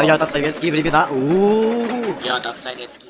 Я-то 0.04 0.26
в 0.26 0.30
советские 0.30 0.72
времена. 0.72 1.08
Я-то 2.22 2.52
в 2.52 2.62
советские. 2.62 3.09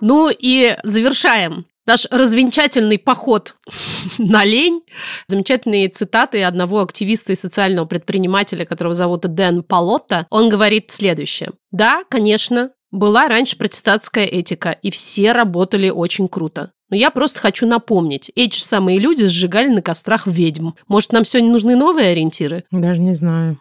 Ну 0.00 0.30
и 0.30 0.76
завершаем 0.84 1.66
наш 1.86 2.06
развенчательный 2.10 2.98
поход 2.98 3.54
на 4.18 4.44
лень. 4.44 4.82
Замечательные 5.28 5.88
цитаты 5.88 6.42
одного 6.42 6.80
активиста 6.80 7.32
и 7.32 7.36
социального 7.36 7.86
предпринимателя, 7.86 8.64
которого 8.64 8.94
зовут 8.94 9.22
Дэн 9.22 9.62
Полотта. 9.62 10.26
Он 10.30 10.48
говорит 10.48 10.90
следующее. 10.90 11.52
Да, 11.70 12.02
конечно, 12.08 12.70
была 12.90 13.28
раньше 13.28 13.56
протестантская 13.56 14.26
этика, 14.26 14.70
и 14.70 14.90
все 14.90 15.32
работали 15.32 15.88
очень 15.88 16.28
круто. 16.28 16.72
Но 16.88 16.96
я 16.96 17.10
просто 17.10 17.40
хочу 17.40 17.66
напомнить, 17.66 18.30
эти 18.36 18.56
же 18.56 18.62
самые 18.62 19.00
люди 19.00 19.26
сжигали 19.26 19.68
на 19.68 19.82
кострах 19.82 20.28
ведьм. 20.28 20.70
Может, 20.86 21.12
нам 21.12 21.24
сегодня 21.24 21.50
нужны 21.50 21.74
новые 21.74 22.10
ориентиры? 22.10 22.64
Даже 22.70 23.00
не 23.00 23.14
знаю. 23.14 23.58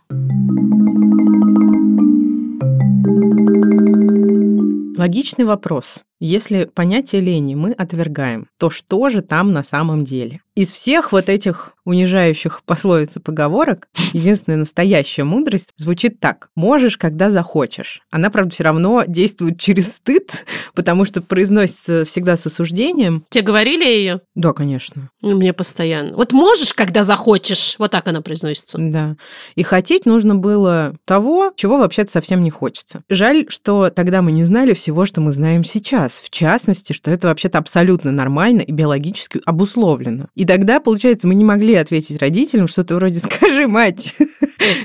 Логичный 4.98 5.44
вопрос. 5.44 6.04
Если 6.20 6.66
понятие 6.66 7.20
лени 7.22 7.54
мы 7.54 7.74
отвергаем, 7.74 8.48
то 8.58 8.70
что 8.70 9.10
же 9.10 9.22
там 9.22 9.52
на 9.52 9.62
самом 9.62 10.06
деле? 10.06 10.42
Из 10.56 10.72
всех 10.72 11.12
вот 11.12 11.28
этих 11.28 11.76
унижающих 11.86 12.64
пословиц 12.66 13.18
и 13.18 13.20
поговорок 13.20 13.88
единственная 14.14 14.58
настоящая 14.58 15.24
мудрость 15.24 15.74
звучит 15.78 16.20
так. 16.20 16.50
Можешь, 16.56 16.98
когда 16.98 17.30
захочешь. 17.30 18.02
Она, 18.10 18.30
правда, 18.30 18.52
все 18.52 18.64
равно 18.64 19.04
действует 19.06 19.60
через 19.60 19.96
стыд, 19.96 20.46
потому 20.74 21.06
что 21.06 21.22
произносится 21.22 22.06
всегда 22.06 22.38
с 22.38 22.46
осуждением. 22.48 23.24
Тебе 23.30 23.44
говорили 23.44 23.84
ее? 23.84 24.22
Да, 24.34 24.54
конечно. 24.54 25.10
Мне 25.22 25.54
постоянно. 25.54 26.16
Вот 26.16 26.32
можешь, 26.32 26.74
когда 26.74 27.04
захочешь. 27.04 27.76
Вот 27.78 27.92
так 27.92 28.08
она 28.08 28.22
произносится. 28.22 28.78
Да. 28.80 29.16
И 29.56 29.64
хотеть 29.64 30.06
нужно 30.06 30.36
было 30.36 30.96
того, 31.06 31.52
чего 31.56 31.78
вообще-то 31.78 32.12
совсем 32.12 32.44
не 32.44 32.50
хочется. 32.50 33.04
Жаль, 33.10 33.46
что 33.50 33.90
тогда 33.90 34.22
мы 34.22 34.32
не 34.32 34.46
знали 34.46 34.74
всего, 34.74 35.06
что 35.06 35.22
мы 35.22 35.32
знаем 35.32 35.64
сейчас 35.64 36.20
в 36.20 36.30
частности, 36.30 36.94
что 36.94 37.12
это 37.12 37.28
вообще-то 37.28 37.58
абсолютно 37.58 38.12
нормально 38.12 38.62
и 38.62 38.72
биологически 38.72 39.42
обусловлено. 39.46 40.28
И 40.36 40.45
тогда, 40.46 40.80
получается, 40.80 41.28
мы 41.28 41.36
не 41.36 41.44
могли 41.44 41.76
ответить 41.76 42.20
родителям 42.20 42.68
что-то 42.68 42.96
вроде 42.96 43.20
«скажи, 43.20 43.68
мать». 43.68 44.16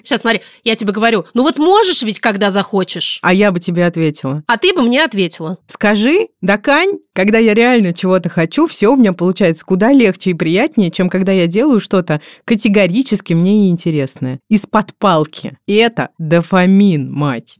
Сейчас 0.02 0.20
смотри, 0.20 0.42
я 0.64 0.76
тебе 0.76 0.92
говорю, 0.92 1.24
ну 1.34 1.42
вот 1.42 1.58
можешь 1.58 2.02
ведь, 2.02 2.20
когда 2.20 2.50
захочешь. 2.50 3.18
А 3.22 3.32
я 3.32 3.52
бы 3.52 3.60
тебе 3.60 3.86
ответила. 3.86 4.42
А 4.46 4.56
ты 4.56 4.74
бы 4.74 4.82
мне 4.82 5.04
ответила. 5.04 5.58
Скажи, 5.66 6.28
докань, 6.40 6.98
когда 7.12 7.38
я 7.38 7.54
реально 7.54 7.92
чего-то 7.92 8.28
хочу, 8.28 8.66
все 8.66 8.88
у 8.88 8.96
меня 8.96 9.12
получается 9.12 9.64
куда 9.64 9.92
легче 9.92 10.30
и 10.30 10.34
приятнее, 10.34 10.90
чем 10.90 11.08
когда 11.08 11.32
я 11.32 11.46
делаю 11.46 11.80
что-то 11.80 12.20
категорически 12.44 13.34
мне 13.34 13.56
неинтересное. 13.58 14.40
Из-под 14.48 14.94
палки. 14.98 15.56
И 15.66 15.74
это 15.74 16.10
дофамин, 16.18 17.10
мать. 17.10 17.58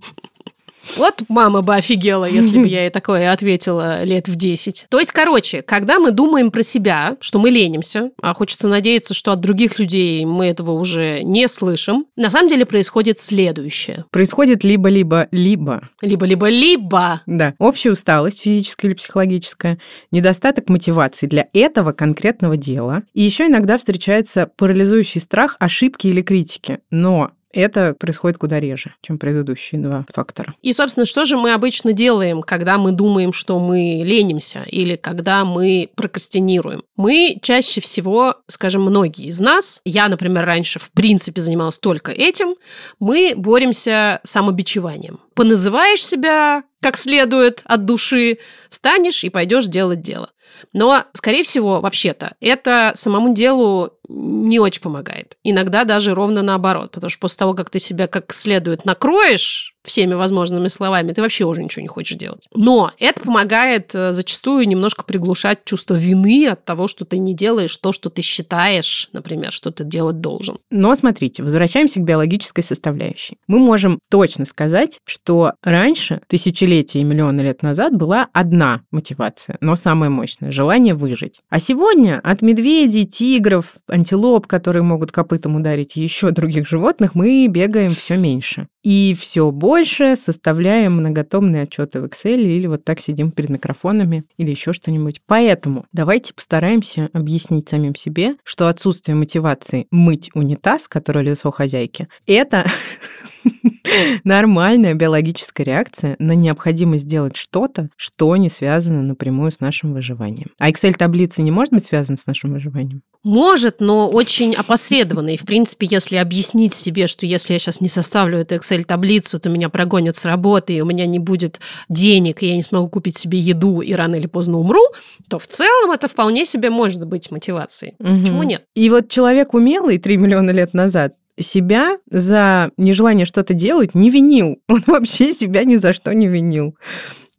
Вот 0.97 1.23
мама 1.29 1.63
бы 1.63 1.75
офигела, 1.75 2.25
если 2.25 2.59
бы 2.59 2.67
я 2.69 2.83
ей 2.83 2.91
такое 2.91 3.33
ответила 3.33 4.03
лет 4.05 4.29
в 4.29 4.37
10. 4.37 4.87
То 4.89 4.99
есть, 4.99 5.13
короче, 5.13 5.63
когда 5.63 5.99
мы 5.99 6.11
думаем 6.11 6.51
про 6.51 6.63
себя, 6.63 7.17
что 7.21 7.39
мы 7.39 7.51
ленимся, 7.51 8.11
а 8.21 8.35
хочется 8.35 8.69
надеяться, 8.69 9.15
что 9.15 9.33
от 9.33 9.41
других 9.41 9.79
людей 9.79 10.25
мы 10.25 10.47
этого 10.47 10.73
уже 10.73 11.23
не 11.23 11.49
слышим, 11.49 12.07
на 12.17 12.31
самом 12.31 12.49
деле 12.49 12.67
происходит 12.67 13.19
следующее. 13.19 14.05
Происходит 14.11 14.65
либо-либо-либо. 14.65 15.89
Либо-либо-либо. 16.03 17.23
Да. 17.27 17.55
Общая 17.59 17.91
усталость, 17.93 18.43
физическая 18.43 18.91
или 18.91 18.97
психологическая, 18.97 19.79
недостаток 20.11 20.69
мотивации 20.69 21.27
для 21.27 21.49
этого 21.53 21.93
конкретного 21.93 22.57
дела. 22.57 23.03
И 23.15 23.23
еще 23.23 23.47
иногда 23.47 23.79
встречается 23.79 24.51
парализующий 24.57 25.21
страх 25.21 25.57
ошибки 25.59 26.09
или 26.09 26.23
критики. 26.23 26.79
Но 26.91 27.33
это 27.53 27.95
происходит 27.99 28.39
куда 28.39 28.61
реже, 28.61 28.95
чем 29.03 29.19
предыдущие 29.19 29.81
два 29.81 30.07
фактора. 30.13 30.55
И, 30.63 30.73
собственно, 30.73 31.07
что 31.07 31.25
же 31.25 31.37
мы 31.37 31.53
обычно 31.53 31.93
делаем, 31.93 32.43
когда 32.43 32.79
мы 32.79 32.93
думаем, 32.93 33.33
что 33.33 33.59
мы 33.59 34.03
ленимся 34.05 34.63
или 34.67 34.97
когда 34.97 35.45
мы 35.45 35.89
прокрастинируем? 35.95 36.83
Мы 36.97 37.39
чаще 37.43 37.81
всего, 37.81 38.37
скажем, 38.47 38.83
многие 38.83 39.27
из 39.27 39.41
нас, 39.41 39.81
я, 39.85 40.09
например, 40.09 40.45
раньше 40.45 40.79
в 40.79 40.91
принципе 40.93 41.41
занималась 41.41 41.79
только 41.79 42.13
этим, 42.13 42.55
мы 42.99 43.35
боремся 43.37 44.21
самобичеванием. 44.25 45.21
Поназываешь 45.35 46.05
себя 46.05 46.65
как 46.81 46.97
следует 46.97 47.63
от 47.65 47.85
души, 47.85 48.39
встанешь 48.69 49.23
и 49.25 49.29
пойдешь 49.29 49.67
делать 49.67 50.01
дело. 50.01 50.31
Но, 50.73 51.05
скорее 51.15 51.43
всего, 51.43 51.81
вообще-то, 51.81 52.35
это 52.41 52.93
самому 52.95 53.35
делу 53.35 53.93
не 54.09 54.59
очень 54.59 54.83
помогает. 54.83 55.37
Иногда 55.45 55.85
даже 55.85 56.15
ровно 56.15 56.43
наоборот, 56.43 56.91
потому 56.93 57.11
что 57.11 57.21
после 57.21 57.39
того, 57.39 57.55
как 57.55 57.71
ты 57.71 57.79
себя 57.79 58.07
как 58.09 58.35
следует 58.35 58.85
накроешь 58.85 59.75
всеми 59.85 60.15
возможными 60.15 60.69
словами, 60.69 61.13
ты 61.13 61.23
вообще 61.23 61.45
уже 61.45 61.63
ничего 61.63 61.83
не 61.83 61.89
хочешь 61.89 62.17
делать. 62.17 62.47
Но 62.55 62.93
это 62.99 63.23
помогает 63.23 63.95
э, 63.95 64.13
зачастую 64.13 64.69
немножко 64.69 65.05
приглушать 65.05 65.65
чувство 65.65 65.95
вины 65.95 66.49
от 66.49 66.65
того, 66.65 66.87
что 66.87 67.05
ты 67.05 67.19
не 67.19 67.35
делаешь 67.35 67.77
то, 67.77 67.93
что 67.93 68.11
ты 68.11 68.23
считаешь, 68.23 69.09
например, 69.13 69.53
что 69.53 69.71
ты 69.71 69.85
делать 69.85 70.21
должен. 70.21 70.59
Но 70.71 70.95
смотрите, 70.95 71.43
возвращаемся 71.43 72.01
к 72.01 72.05
биологической 72.05 72.63
составляющей. 72.63 73.39
Мы 73.47 73.59
можем 73.59 74.01
точно 74.11 74.45
сказать, 74.45 74.99
что 75.07 75.53
раньше, 75.63 76.21
тысячелетия 76.29 77.01
и 77.01 77.05
миллионы 77.05 77.41
лет 77.41 77.63
назад, 77.63 77.97
была 77.97 78.29
одна 78.33 78.83
мотивация, 78.91 79.57
но 79.61 79.77
самая 79.77 80.11
мощная– 80.11 80.53
желание 80.53 80.95
выжить. 80.95 81.41
А 81.49 81.59
сегодня 81.59 82.21
от 82.23 82.43
медведей, 82.43 83.07
тигров, 83.07 83.77
антилоп, 83.89 84.47
которые 84.47 84.83
могут 84.83 85.11
копытом 85.11 85.57
ударить, 85.57 85.97
и 85.97 86.03
еще 86.03 86.31
других 86.31 86.69
животных, 86.69 87.15
мы 87.15 87.47
бегаем 87.49 87.91
все 87.91 88.17
меньше. 88.17 88.69
И 88.83 89.15
все 89.19 89.51
больше 89.51 89.70
больше 89.71 90.17
составляем 90.17 90.95
многотомные 90.95 91.63
отчеты 91.63 92.01
в 92.01 92.05
Excel 92.07 92.43
или 92.43 92.67
вот 92.67 92.85
так 92.85 92.99
сидим 92.99 93.31
перед 93.31 93.51
микрофонами 93.51 94.25
или 94.37 94.51
еще 94.51 94.73
что-нибудь. 94.73 95.23
Поэтому 95.27 95.87
давайте 95.93 96.35
постараемся 96.35 97.09
объяснить 97.13 97.69
самим 97.69 97.95
себе, 97.95 98.35
что 98.43 98.67
отсутствие 98.67 99.15
мотивации 99.15 99.87
мыть 99.93 100.29
унитаз, 100.35 100.89
который 100.89 101.23
лицо 101.23 101.53
хозяйки, 101.53 102.09
это 102.27 102.69
нормальная 104.25 104.95
биологическая 104.95 105.65
реакция 105.65 106.17
на 106.19 106.33
необходимость 106.33 107.05
сделать 107.05 107.37
что-то, 107.37 107.91
что 107.97 108.37
не 108.37 108.49
связано 108.49 109.03
напрямую 109.03 109.51
с 109.51 109.61
нашим 109.61 109.93
выживанием. 109.93 110.51
А 110.59 110.71
Excel-таблица 110.71 111.43
не 111.43 111.51
может 111.51 111.73
быть 111.73 111.85
связана 111.85 112.17
с 112.17 112.27
нашим 112.27 112.53
выживанием? 112.53 113.03
Может, 113.23 113.81
но 113.81 114.09
очень 114.09 114.55
опосредованно. 114.55 115.35
И, 115.35 115.37
в 115.37 115.43
принципе, 115.43 115.87
если 115.91 116.17
объяснить 116.17 116.73
себе, 116.73 117.07
что 117.07 117.27
если 117.27 117.53
я 117.53 117.59
сейчас 117.59 117.81
не 117.83 117.89
составлю 117.89 118.39
эту 118.39 118.55
Excel-таблицу, 118.55 119.39
то 119.39 119.51
меня 119.51 119.69
прогонят 119.69 120.17
с 120.17 120.25
работы, 120.25 120.75
и 120.75 120.81
у 120.81 120.87
меня 120.87 121.05
не 121.07 121.19
будет 121.19 121.61
денег, 121.91 122.43
и 122.43 122.47
я 122.47 122.57
не 122.57 122.63
смогу 122.63 122.89
купить 122.89 123.19
себе 123.19 123.39
еду, 123.39 123.83
и 123.83 123.93
рано 123.93 124.15
или 124.15 124.27
поздно 124.27 124.59
умру, 124.59 124.83
то 125.29 125.39
в 125.39 125.47
целом 125.47 125.91
это 125.91 126.09
вполне 126.09 126.47
себе 126.47 126.71
может 126.71 127.07
быть 127.07 127.31
мотивацией. 127.31 127.95
Угу. 127.99 128.21
Почему 128.21 128.43
нет? 128.43 128.65
И 128.75 128.89
вот 128.89 129.09
человек 129.09 129.53
умелый 129.53 129.99
3 129.99 130.17
миллиона 130.17 130.51
лет 130.51 130.73
назад 130.73 131.15
себя 131.39 131.99
за 132.11 132.71
нежелание 132.77 133.27
что-то 133.27 133.55
делать 133.55 133.95
не 133.95 134.11
винил. 134.11 134.61
Он 134.69 134.83
вообще 134.87 135.33
себя 135.33 135.65
ни 135.65 135.77
за 135.77 135.93
что 135.93 136.13
не 136.15 136.29
винил. 136.29 136.77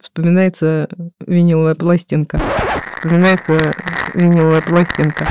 Вспоминается 0.00 0.88
виниловая 1.26 1.74
пластинка. 1.74 2.40
Вспоминается 2.96 3.74
виниловая 4.14 4.62
пластинка. 4.62 5.28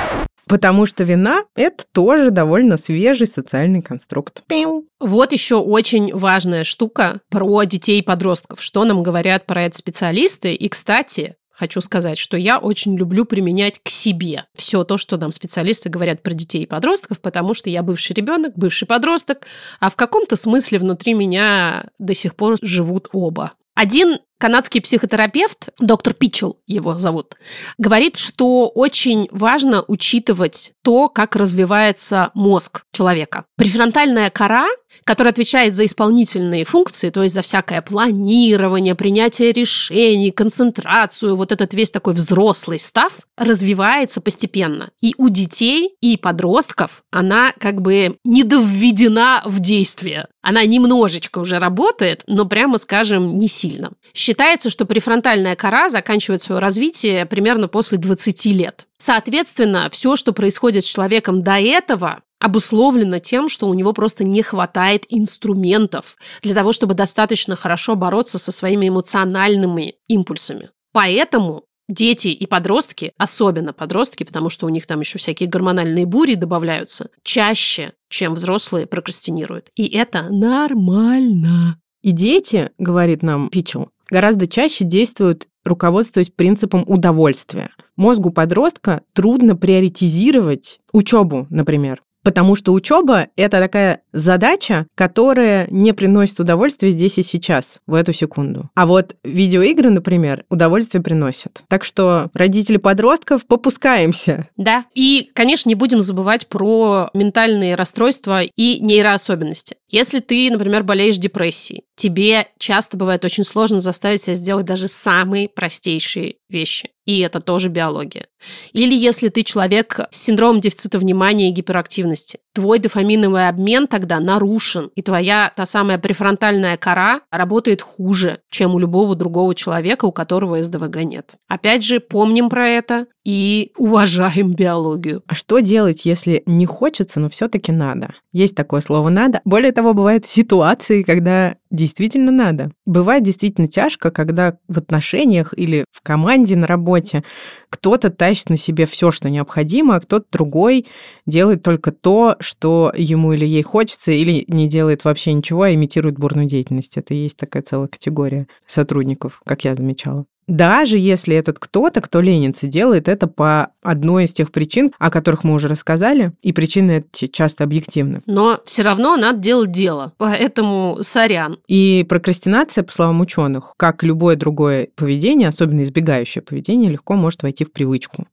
Потому 0.48 0.86
что 0.86 1.06
вина– 1.06 1.46
это 1.56 1.86
тоже 1.94 2.30
довольно 2.30 2.76
свежий 2.76 3.28
социальный 3.28 3.82
конструкт. 3.82 4.44
Пиу. 4.48 4.86
Вот 5.00 5.32
еще 5.32 5.56
очень 5.56 6.14
важная 6.14 6.66
штука 6.66 7.22
про 7.30 7.64
детей 7.64 8.00
и 8.00 8.04
подростков. 8.04 8.62
Что 8.62 8.84
нам 8.84 9.02
говорят 9.02 9.46
про 9.46 9.64
это 9.64 9.78
специалисты? 9.78 10.54
И, 10.54 10.68
кстати, 10.68 11.36
хочу 11.62 11.80
сказать, 11.80 12.18
что 12.18 12.38
я 12.38 12.58
очень 12.58 12.98
люблю 12.98 13.24
применять 13.24 13.80
к 13.84 13.90
себе 13.90 14.46
все 14.56 14.84
то, 14.84 14.98
что 14.98 15.18
нам 15.18 15.32
специалисты 15.32 15.90
говорят 15.90 16.24
про 16.24 16.34
детей 16.34 16.64
и 16.64 16.66
подростков, 16.66 17.20
потому 17.20 17.54
что 17.54 17.70
я 17.70 17.84
бывший 17.84 18.14
ребенок, 18.14 18.54
бывший 18.56 18.88
подросток, 18.88 19.46
а 19.80 19.92
в 19.92 19.96
каком-то 19.96 20.36
смысле 20.36 20.80
внутри 20.80 21.14
меня 21.14 21.86
до 22.00 22.16
сих 22.16 22.36
пор 22.36 22.58
живут 22.64 23.10
оба. 23.14 23.52
Один 23.76 24.18
канадский 24.42 24.82
психотерапевт, 24.82 25.70
доктор 25.80 26.16
Питчел 26.16 26.58
его 26.66 26.98
зовут, 26.98 27.36
говорит, 27.78 28.18
что 28.18 28.70
очень 28.70 29.28
важно 29.32 29.86
учитывать 29.88 30.74
то, 30.82 31.10
как 31.10 31.36
развивается 31.36 32.32
мозг 32.34 32.84
человека. 32.92 33.46
Префронтальная 33.56 34.32
кора 34.32 34.66
которая 35.04 35.32
отвечает 35.32 35.76
за 35.76 35.86
исполнительные 35.86 36.64
функции, 36.64 37.10
то 37.10 37.24
есть 37.24 37.34
за 37.34 37.42
всякое 37.42 37.82
планирование, 37.82 38.96
принятие 38.96 39.52
решений, 39.52 40.32
концентрацию, 40.32 41.36
вот 41.36 41.52
этот 41.52 41.74
весь 41.74 41.92
такой 41.92 42.14
взрослый 42.14 42.80
став, 42.80 43.12
развивается 43.38 44.22
постепенно. 44.22 44.92
И 45.02 45.16
у 45.18 45.30
детей, 45.30 45.96
и 46.02 46.18
подростков 46.18 47.04
она 47.12 47.54
как 47.60 47.82
бы 47.82 48.18
недовведена 48.24 49.42
в 49.46 49.60
действие. 49.60 50.28
Она 50.42 50.66
немножечко 50.66 51.40
уже 51.40 51.60
работает, 51.60 52.24
но 52.28 52.46
прямо 52.46 52.78
скажем, 52.78 53.38
не 53.38 53.48
сильно. 53.48 53.92
Считается, 54.32 54.70
что 54.70 54.86
префронтальная 54.86 55.58
кора 55.58 55.90
заканчивает 55.90 56.42
свое 56.42 56.62
развитие 56.62 57.26
примерно 57.26 57.68
после 57.68 57.98
20 57.98 58.46
лет. 58.46 58.88
Соответственно, 58.98 59.90
все, 59.92 60.16
что 60.16 60.32
происходит 60.32 60.86
с 60.86 60.88
человеком 60.88 61.44
до 61.44 61.60
этого, 61.60 62.22
обусловлено 62.40 63.20
тем, 63.20 63.50
что 63.50 63.68
у 63.68 63.74
него 63.74 63.92
просто 63.92 64.24
не 64.24 64.42
хватает 64.42 65.04
инструментов 65.10 66.16
для 66.44 66.56
того, 66.56 66.72
чтобы 66.72 66.94
достаточно 66.94 67.58
хорошо 67.58 67.98
бороться 67.98 68.40
со 68.40 68.54
своими 68.54 68.88
эмоциональными 68.88 69.96
импульсами. 70.08 70.70
Поэтому 70.94 71.66
дети 71.90 72.30
и 72.30 72.46
подростки, 72.46 73.12
особенно 73.18 73.74
подростки, 73.74 74.24
потому 74.24 74.50
что 74.50 74.66
у 74.66 74.70
них 74.70 74.88
там 74.88 75.02
еще 75.02 75.18
всякие 75.18 75.50
гормональные 75.50 76.06
бури 76.06 76.36
добавляются, 76.36 77.10
чаще, 77.22 77.92
чем 78.08 78.36
взрослые 78.36 78.88
прокрастинируют. 78.88 79.68
И 79.76 79.90
это 79.90 80.30
нормально. 80.30 81.76
И 82.02 82.12
дети, 82.12 82.72
говорит 82.80 83.22
нам 83.24 83.50
Пичел, 83.50 83.90
гораздо 84.12 84.48
чаще 84.48 84.86
действуют, 84.86 85.48
руководствуясь 85.66 86.30
принципом 86.30 86.84
удовольствия. 86.88 87.72
Мозгу 87.96 88.32
подростка 88.32 89.02
трудно 89.14 89.56
приоритизировать 89.56 90.80
учебу, 90.92 91.48
например. 91.50 92.02
Потому 92.24 92.56
что 92.56 92.74
учеба– 92.74 93.28
это 93.36 93.60
такая 93.60 94.02
задача, 94.14 94.86
которая 94.96 95.68
не 95.72 95.92
приносит 95.92 96.40
удовольствия 96.40 96.92
здесь 96.92 97.18
и 97.18 97.24
сейчас, 97.24 97.82
в 97.88 97.96
эту 97.96 98.14
секунду. 98.14 98.70
А 98.76 98.86
вот 98.86 99.16
видеоигры, 99.24 99.90
например, 99.90 100.46
удовольствие 100.50 101.02
приносят. 101.02 101.64
Так 101.68 101.84
что 101.84 102.30
родители 102.34 102.78
подростков 102.78 103.46
попускаемся. 103.48 104.48
Да. 104.56 104.86
И, 104.94 105.32
конечно, 105.34 105.70
не 105.70 105.76
будем 105.76 106.02
забывать 106.02 106.48
про 106.48 107.10
ментальные 107.14 107.76
расстройства 107.76 108.44
и 108.44 108.80
нейроособенности. 108.80 109.78
Если 109.90 110.20
ты, 110.20 110.50
например, 110.52 110.84
болеешь 110.84 111.18
депрессией, 111.18 111.84
тебе 112.02 112.48
часто 112.58 112.98
бывает 112.98 113.24
очень 113.24 113.44
сложно 113.44 113.80
заставить 113.80 114.24
себя 114.24 114.34
сделать 114.34 114.66
даже 114.66 114.88
самые 114.88 115.48
простейшие 115.48 116.38
вещи. 116.50 116.90
И 117.06 117.20
это 117.20 117.42
тоже 117.42 117.70
биология. 117.70 118.26
Или 118.74 118.96
если 118.96 119.30
ты 119.30 119.44
человек 119.44 120.00
с 120.10 120.18
синдромом 120.18 120.62
дефицита 120.62 120.98
внимания 120.98 121.50
и 121.50 121.52
гиперактивности, 121.52 122.40
твой 122.54 122.80
дофаминовый 122.80 123.48
обмен 123.48 123.88
тогда 123.88 124.20
нарушен, 124.20 124.92
и 124.96 125.02
твоя 125.02 125.52
та 125.56 125.66
самая 125.66 125.98
префронтальная 125.98 126.78
кора 126.78 127.22
работает 127.32 127.82
хуже, 127.82 128.40
чем 128.50 128.76
у 128.76 128.80
любого 128.80 129.16
другого 129.16 129.56
человека, 129.56 130.06
у 130.06 130.12
которого 130.12 130.62
СДВГ 130.62 131.04
нет. 131.04 131.34
Опять 131.48 131.84
же, 131.84 132.00
помним 132.00 132.50
про 132.50 132.68
это 132.68 133.08
и 133.24 133.72
уважаем 133.78 134.54
биологию. 134.54 135.24
А 135.28 135.36
что 135.36 135.60
делать, 135.60 136.06
если 136.06 136.44
не 136.46 136.66
хочется, 136.66 137.20
но 137.20 137.30
все-таки 137.30 137.72
надо? 137.72 138.14
Есть 138.32 138.56
такое 138.56 138.82
слово 138.82 139.10
«надо». 139.10 139.42
Более 139.46 139.72
того, 139.72 139.94
бывают 139.94 140.26
ситуации, 140.26 141.04
когда 141.04 141.56
действительно 141.70 142.32
надо. 142.32 142.72
Бывает 142.92 143.24
действительно 143.24 143.70
тяжко, 143.70 144.12
когда 144.12 144.58
в 144.68 144.78
отношениях 144.78 145.54
или 145.56 145.86
в 145.94 146.02
команде 146.02 146.58
на 146.58 146.68
работе 146.68 147.24
кто-то 147.70 148.10
тащит 148.10 148.50
на 148.50 148.58
себе 148.58 148.86
все, 148.86 149.12
что 149.12 149.30
необходимо, 149.30 149.96
а 149.96 150.02
кто-то 150.02 150.26
другой 150.30 150.88
делает 151.26 151.64
только 151.64 151.94
то, 151.94 152.36
что 152.42 152.92
ему 152.94 153.32
или 153.32 153.46
ей 153.46 153.64
хочется, 153.64 154.12
или 154.12 154.44
не 154.50 154.68
делает 154.68 155.06
вообще 155.06 155.32
ничего, 155.32 155.62
а 155.62 155.74
имитирует 155.74 156.20
бурную 156.20 156.48
деятельность. 156.48 156.98
Это 156.98 157.14
есть 157.14 157.38
такая 157.38 157.64
целая 157.64 157.88
категория 157.88 158.48
сотрудников, 158.66 159.42
как 159.46 159.64
я 159.64 159.74
замечала. 159.74 160.26
Даже 160.52 160.98
если 160.98 161.34
этот 161.34 161.60
кто-то, 161.60 162.02
кто 162.02 162.20
ленится, 162.20 162.68
делает 162.68 163.08
это 163.08 163.28
по 163.28 163.70
одной 163.82 164.26
из 164.26 164.34
тех 164.34 164.52
причин, 164.52 164.92
о 165.00 165.10
которых 165.10 165.46
мы 165.46 165.54
уже 165.54 165.70
рассказали, 165.70 166.34
и 166.42 166.52
причины 166.52 167.06
эти 167.10 167.28
часто 167.28 167.64
объективны. 167.64 168.22
Но 168.26 168.60
все 168.66 168.82
равно 168.82 169.16
надо 169.16 169.40
делать 169.40 169.72
дело, 169.72 170.12
поэтому 170.18 170.98
сорян. 171.04 171.58
И 171.70 172.06
прокрастинация, 172.10 172.84
по 172.84 172.92
словам 172.92 173.22
ученых, 173.22 173.76
как 173.78 174.04
любое 174.04 174.36
другое 174.36 174.90
поведение, 174.98 175.48
особенно 175.48 175.84
избегающее 175.84 176.42
поведение, 176.42 176.92
легко 176.92 177.16
может 177.16 177.44
войти 177.44 177.64
в 177.64 177.72
привычку. 177.72 178.28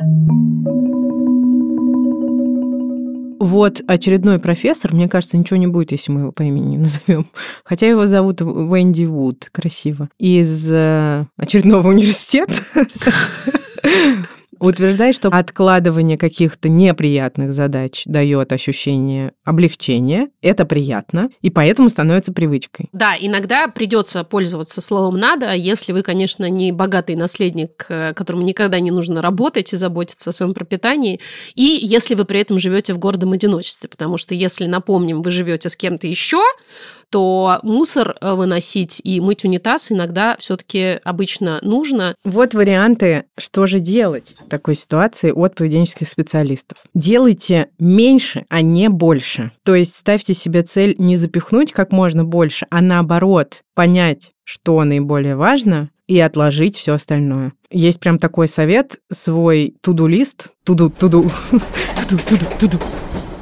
Вот 3.38 3.83
очередной 3.87 4.38
профессор, 4.38 4.92
мне 4.92 5.09
кажется, 5.09 5.37
ничего 5.37 5.57
не 5.59 5.66
будет, 5.66 5.92
если 5.92 6.12
мы 6.12 6.20
его 6.22 6.33
по 6.33 6.42
имени 6.42 6.70
не 6.70 6.79
назовем. 6.79 7.27
Хотя 7.64 7.87
его 7.87 8.07
зовут 8.07 8.40
Венди 8.40 9.05
Вуд, 9.05 9.48
красиво. 9.53 10.09
Из 10.18 10.68
э, 10.70 11.24
очередного 11.37 11.88
университета 11.88 12.55
утверждает, 14.61 15.14
что 15.14 15.29
откладывание 15.29 16.18
каких-то 16.18 16.68
неприятных 16.68 17.53
задач 17.53 18.03
дает 18.07 18.53
ощущение 18.53 19.33
облегчения. 19.44 20.29
Это 20.42 20.64
приятно, 20.64 21.31
и 21.42 21.51
поэтому 21.51 21.88
становится 21.88 22.33
привычкой. 22.33 22.88
Да, 22.92 23.16
иногда 23.18 23.68
придется 23.68 24.25
пользоваться 24.25 24.81
словом 24.81 25.18
«надо», 25.18 25.53
если 25.55 25.92
вы, 25.92 26.03
конечно, 26.03 26.49
не 26.49 26.73
богатый 26.73 27.16
наследник, 27.16 27.87
э, 27.88 28.12
которому 28.14 28.42
никогда 28.42 28.81
не 28.81 28.90
нужно 28.90 29.23
работать 29.23 29.73
и 29.73 29.77
заботиться 29.77 30.31
о 30.31 30.33
своем 30.33 30.55
пропитании, 30.55 31.21
и 31.55 31.79
если 31.83 32.14
вы 32.14 32.25
при 32.25 32.40
этом 32.40 32.61
живете 32.61 32.94
в 32.94 32.99
гордом 32.99 33.33
одиночестве, 33.33 33.88
потому 33.88 34.18
что 34.18 34.35
если, 34.35 34.66
напомним, 34.66 35.23
вы 35.23 35.31
живете 35.31 35.68
с 35.68 35.77
кем-то 35.77 36.07
еще, 36.07 36.42
то 37.11 37.61
мусор 37.62 38.16
э, 38.21 38.35
выносить 38.35 39.01
и 39.03 39.21
мыть 39.21 39.44
унитаз 39.44 39.90
иногда 39.92 40.37
все-таки 40.38 41.01
обычно 41.05 41.59
нужно. 41.62 42.14
Вот 42.25 42.55
варианты, 42.55 43.25
что 43.38 43.66
же 43.66 43.81
делать 43.81 44.35
в 44.44 44.49
такой 44.49 44.75
ситуации 44.75 45.31
от 45.31 45.55
поведенческих 45.55 46.09
специалистов. 46.09 46.79
Делайте 46.94 47.68
меньше, 47.79 48.44
а 48.49 48.62
не 48.62 48.88
больше. 48.88 49.53
То 49.64 49.75
есть 49.75 49.97
ставьте 49.97 50.35
себе 50.35 50.62
цель 50.62 50.94
не 50.99 51.16
запихнуть 51.16 51.73
как 51.73 51.92
можно 51.92 52.25
больше, 52.25 52.66
а 52.71 52.81
наоборот 52.81 53.62
понять, 53.75 54.33
что 54.44 54.83
наиболее 54.85 55.37
важно, 55.37 55.90
и 56.09 56.18
отложить 56.18 56.75
все 56.75 56.94
остальное. 56.94 57.53
Есть 57.71 58.01
прям 58.01 58.18
такой 58.18 58.49
совет, 58.49 58.99
свой 59.12 59.75
туду-лист, 59.83 60.53
туду-туду, 60.64 61.31
туду-туду-туду, 62.09 62.81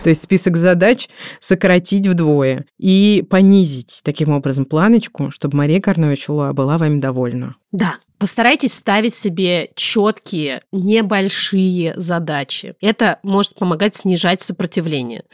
То 0.07 0.11
есть 0.11 0.23
список 0.23 0.57
задач 0.57 1.09
сократить 1.41 2.07
вдвое 2.07 2.65
и 2.79 3.25
понизить 3.29 4.03
таким 4.05 4.29
образом 4.29 4.65
планочку, 4.65 5.33
чтобы 5.33 5.57
Мария 5.57 5.81
Карновичула 5.81 6.53
была 6.53 6.79
вами 6.79 7.01
довольна. 7.01 7.57
Да, 7.73 7.97
Постарайтесь 8.19 8.73
ставить 8.73 9.15
себе 9.15 9.71
четкие, 9.75 10.63
небольшие 10.73 11.93
задачи. 11.97 12.75
Это 12.81 13.19
может 13.23 13.57
помогать 13.57 13.95
снижать 13.95 14.41
сопротивление. 14.41 15.25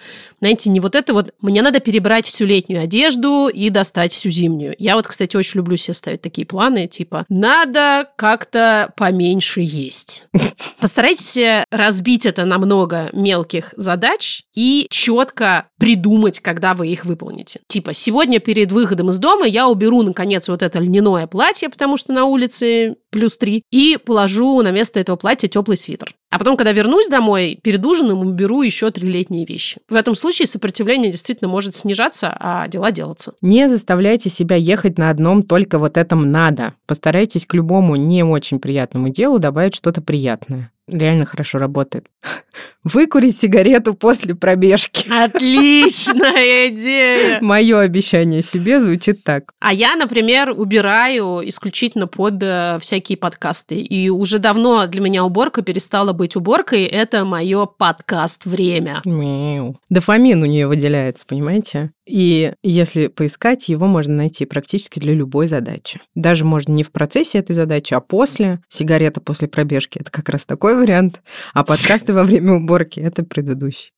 Знаете, 0.40 0.70
не 0.70 0.80
вот 0.80 0.96
это 0.96 1.14
вот 1.14 1.32
«мне 1.40 1.62
надо 1.62 1.78
перебрать 1.78 2.26
всю 2.26 2.44
летнюю 2.44 2.82
одежду 2.82 3.48
и 3.48 3.70
достать 3.70 4.12
всю 4.12 4.30
зимнюю». 4.30 4.74
Я 4.78 4.96
вот, 4.96 5.06
кстати, 5.06 5.36
очень 5.36 5.58
люблю 5.58 5.76
себе 5.76 5.94
ставить 5.94 6.22
такие 6.22 6.44
планы, 6.44 6.88
типа 6.88 7.24
«надо 7.28 8.08
как-то 8.16 8.92
поменьше 8.96 9.60
есть». 9.60 10.24
Постарайтесь 10.80 11.64
разбить 11.70 12.26
это 12.26 12.44
на 12.44 12.58
много 12.58 13.10
мелких 13.12 13.72
задач 13.76 14.42
и 14.54 14.88
четко 14.90 15.68
придумать, 15.78 16.40
когда 16.40 16.74
вы 16.74 16.88
их 16.88 17.04
выполните. 17.04 17.60
Типа 17.68 17.94
«сегодня 17.94 18.40
перед 18.40 18.72
выходом 18.72 19.10
из 19.10 19.18
дома 19.18 19.46
я 19.46 19.68
уберу, 19.68 20.02
наконец, 20.02 20.48
вот 20.48 20.62
это 20.62 20.80
льняное 20.80 21.28
платье, 21.28 21.68
потому 21.68 21.96
что 21.96 22.12
на 22.12 22.24
улице 22.24 22.71
плюс 23.10 23.36
3, 23.36 23.62
и 23.70 23.98
положу 24.04 24.62
на 24.62 24.70
место 24.70 25.00
этого 25.00 25.16
платья 25.16 25.48
теплый 25.48 25.76
свитер. 25.76 26.14
А 26.30 26.38
потом, 26.38 26.56
когда 26.56 26.72
вернусь 26.72 27.08
домой, 27.08 27.58
перед 27.62 27.84
ужином 27.84 28.26
уберу 28.26 28.62
еще 28.62 28.90
три 28.90 29.08
летние 29.08 29.44
вещи. 29.44 29.80
В 29.88 29.94
этом 29.94 30.16
случае 30.16 30.48
сопротивление 30.48 31.12
действительно 31.12 31.50
может 31.50 31.76
снижаться, 31.76 32.34
а 32.40 32.66
дела 32.68 32.90
делаться. 32.90 33.34
Не 33.42 33.68
заставляйте 33.68 34.30
себя 34.30 34.56
ехать 34.56 34.96
на 34.96 35.10
одном 35.10 35.42
только 35.42 35.78
вот 35.78 35.98
этом 35.98 36.30
надо. 36.30 36.72
Постарайтесь 36.86 37.46
к 37.46 37.52
любому 37.54 37.96
не 37.96 38.24
очень 38.24 38.60
приятному 38.60 39.10
делу 39.10 39.38
добавить 39.38 39.74
что-то 39.74 40.00
приятное 40.00 40.72
реально 40.92 41.24
хорошо 41.24 41.58
работает. 41.58 42.06
Выкурить 42.84 43.38
сигарету 43.38 43.94
после 43.94 44.34
пробежки. 44.34 45.08
Отличная 45.10 46.68
идея! 46.68 47.38
Мое 47.40 47.78
обещание 47.80 48.42
себе 48.42 48.80
звучит 48.80 49.22
так. 49.22 49.52
А 49.60 49.72
я, 49.72 49.96
например, 49.96 50.50
убираю 50.50 51.46
исключительно 51.48 52.06
под 52.06 52.42
э, 52.42 52.78
всякие 52.80 53.16
подкасты. 53.16 53.76
И 53.76 54.08
уже 54.08 54.38
давно 54.38 54.86
для 54.86 55.00
меня 55.00 55.24
уборка 55.24 55.62
перестала 55.62 56.12
быть 56.12 56.36
уборкой. 56.36 56.84
Это 56.84 57.24
мое 57.24 57.66
подкаст-время. 57.66 59.02
Мяу. 59.04 59.76
Дофамин 59.88 60.42
у 60.42 60.46
нее 60.46 60.66
выделяется, 60.66 61.26
понимаете? 61.26 61.92
И 62.06 62.52
если 62.62 63.06
поискать, 63.06 63.68
его 63.68 63.86
можно 63.86 64.14
найти 64.14 64.44
практически 64.44 64.98
для 64.98 65.14
любой 65.14 65.46
задачи. 65.46 66.00
Даже 66.14 66.44
можно 66.44 66.72
не 66.72 66.82
в 66.82 66.90
процессе 66.90 67.38
этой 67.38 67.52
задачи, 67.52 67.94
а 67.94 68.00
после. 68.00 68.60
Сигарета 68.68 69.20
после 69.20 69.48
пробежки– 69.48 69.98
это 70.00 70.10
как 70.10 70.28
раз 70.28 70.44
такой 70.44 70.74
вариант. 70.74 71.22
А 71.54 71.64
подкасты 71.64 72.12
во 72.12 72.24
время 72.24 72.54
уборки– 72.54 72.98
это 73.00 73.24
предыдущий. 73.24 73.92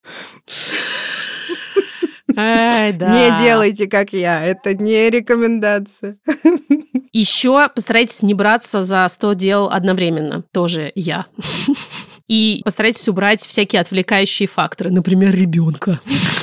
Ай, 2.37 2.93
да. 2.99 3.09
Не 3.09 3.43
делайте, 3.43 3.87
как 3.87 4.13
я. 4.13 4.45
Это 4.45 4.75
не 4.75 5.09
рекомендация. 5.09 6.19
Еще 7.13 7.69
постарайтесь 7.75 8.23
не 8.23 8.35
браться 8.35 8.83
за 8.83 9.07
100 9.09 9.33
дел 9.35 9.69
одновременно. 9.71 10.45
Тоже 10.53 10.93
я. 10.95 11.27
И 12.27 12.63
постарайтесь 12.65 13.07
убрать 13.09 13.45
всякие 13.47 13.81
отвлекающие 13.81 14.49
факторы, 14.49 14.91
например, 14.91 15.35
ребенка. 15.35 16.01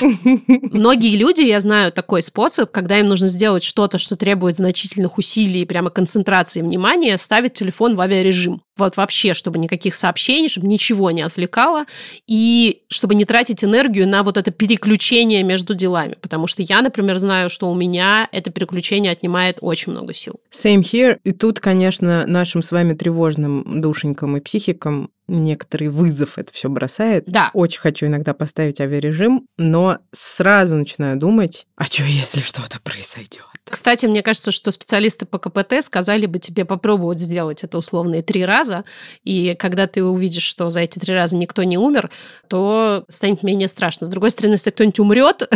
Многие 0.70 1.16
люди, 1.16 1.42
я 1.42 1.58
знаю 1.58 1.90
такой 1.90 2.22
способ, 2.22 2.70
когда 2.70 3.00
им 3.00 3.08
нужно 3.08 3.26
сделать 3.26 3.64
что-то, 3.64 3.98
что 3.98 4.14
требует 4.14 4.56
значительных 4.56 5.18
усилий, 5.18 5.64
прямо 5.64 5.90
концентрации 5.90 6.60
внимания, 6.60 7.18
ставить 7.18 7.54
телефон 7.54 7.96
в 7.96 8.00
авиарежим. 8.00 8.62
Вот 8.76 8.96
вообще, 8.96 9.34
чтобы 9.34 9.58
никаких 9.58 9.94
сообщений, 9.94 10.48
чтобы 10.48 10.66
ничего 10.66 11.10
не 11.10 11.22
отвлекало, 11.22 11.84
и 12.26 12.82
чтобы 12.88 13.14
не 13.14 13.24
тратить 13.24 13.62
энергию 13.64 14.08
на 14.08 14.22
вот 14.22 14.36
это 14.36 14.50
переключение 14.50 15.42
между 15.42 15.74
делами. 15.74 16.16
Потому 16.20 16.46
что 16.46 16.62
я, 16.62 16.80
например, 16.80 17.18
знаю, 17.18 17.50
что 17.50 17.70
у 17.70 17.74
меня 17.74 18.28
это 18.32 18.50
переключение 18.50 19.12
отнимает 19.12 19.58
очень 19.60 19.92
много 19.92 20.14
сил. 20.14 20.36
Same 20.50 20.80
here. 20.80 21.18
И 21.24 21.32
тут, 21.32 21.60
конечно, 21.60 22.24
нашим 22.26 22.62
с 22.62 22.72
вами 22.72 22.94
тревожным 22.94 23.80
душенькам 23.80 24.36
и 24.36 24.40
психикам 24.40 25.10
некоторый 25.28 25.88
вызов 25.88 26.38
это 26.38 26.52
все 26.52 26.68
бросает. 26.68 27.24
Да. 27.26 27.50
Очень 27.54 27.80
хочу 27.80 28.06
иногда 28.06 28.34
поставить 28.34 28.80
авиарежим, 28.80 29.46
но 29.56 29.98
сразу 30.12 30.74
начинаю 30.74 31.16
думать, 31.16 31.66
а 31.76 31.84
что, 31.84 32.04
если 32.04 32.40
что-то 32.40 32.80
произойдет? 32.80 33.44
Кстати, 33.64 34.06
мне 34.06 34.22
кажется, 34.22 34.50
что 34.50 34.70
специалисты 34.70 35.24
по 35.24 35.38
КПТ 35.38 35.82
сказали 35.82 36.26
бы 36.26 36.38
тебе 36.38 36.64
попробовать 36.64 37.20
сделать 37.20 37.62
это 37.62 37.78
условные 37.78 38.22
три 38.22 38.44
раза, 38.44 38.84
и 39.22 39.54
когда 39.58 39.86
ты 39.86 40.02
увидишь, 40.04 40.42
что 40.42 40.68
за 40.68 40.80
эти 40.80 40.98
три 40.98 41.14
раза 41.14 41.36
никто 41.36 41.62
не 41.62 41.78
умер, 41.78 42.10
то 42.48 43.04
станет 43.08 43.42
менее 43.42 43.68
страшно. 43.68 44.06
С 44.06 44.10
другой 44.10 44.30
стороны, 44.30 44.54
если 44.54 44.70
кто-нибудь 44.70 44.98
умрет, 44.98 45.48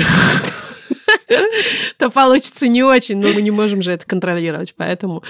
то 1.98 2.10
получится 2.10 2.68
не 2.68 2.82
очень, 2.82 3.18
но 3.18 3.28
мы 3.28 3.42
не 3.42 3.50
можем 3.50 3.82
же 3.82 3.92
это 3.92 4.06
контролировать, 4.06 4.74
поэтому 4.76 5.22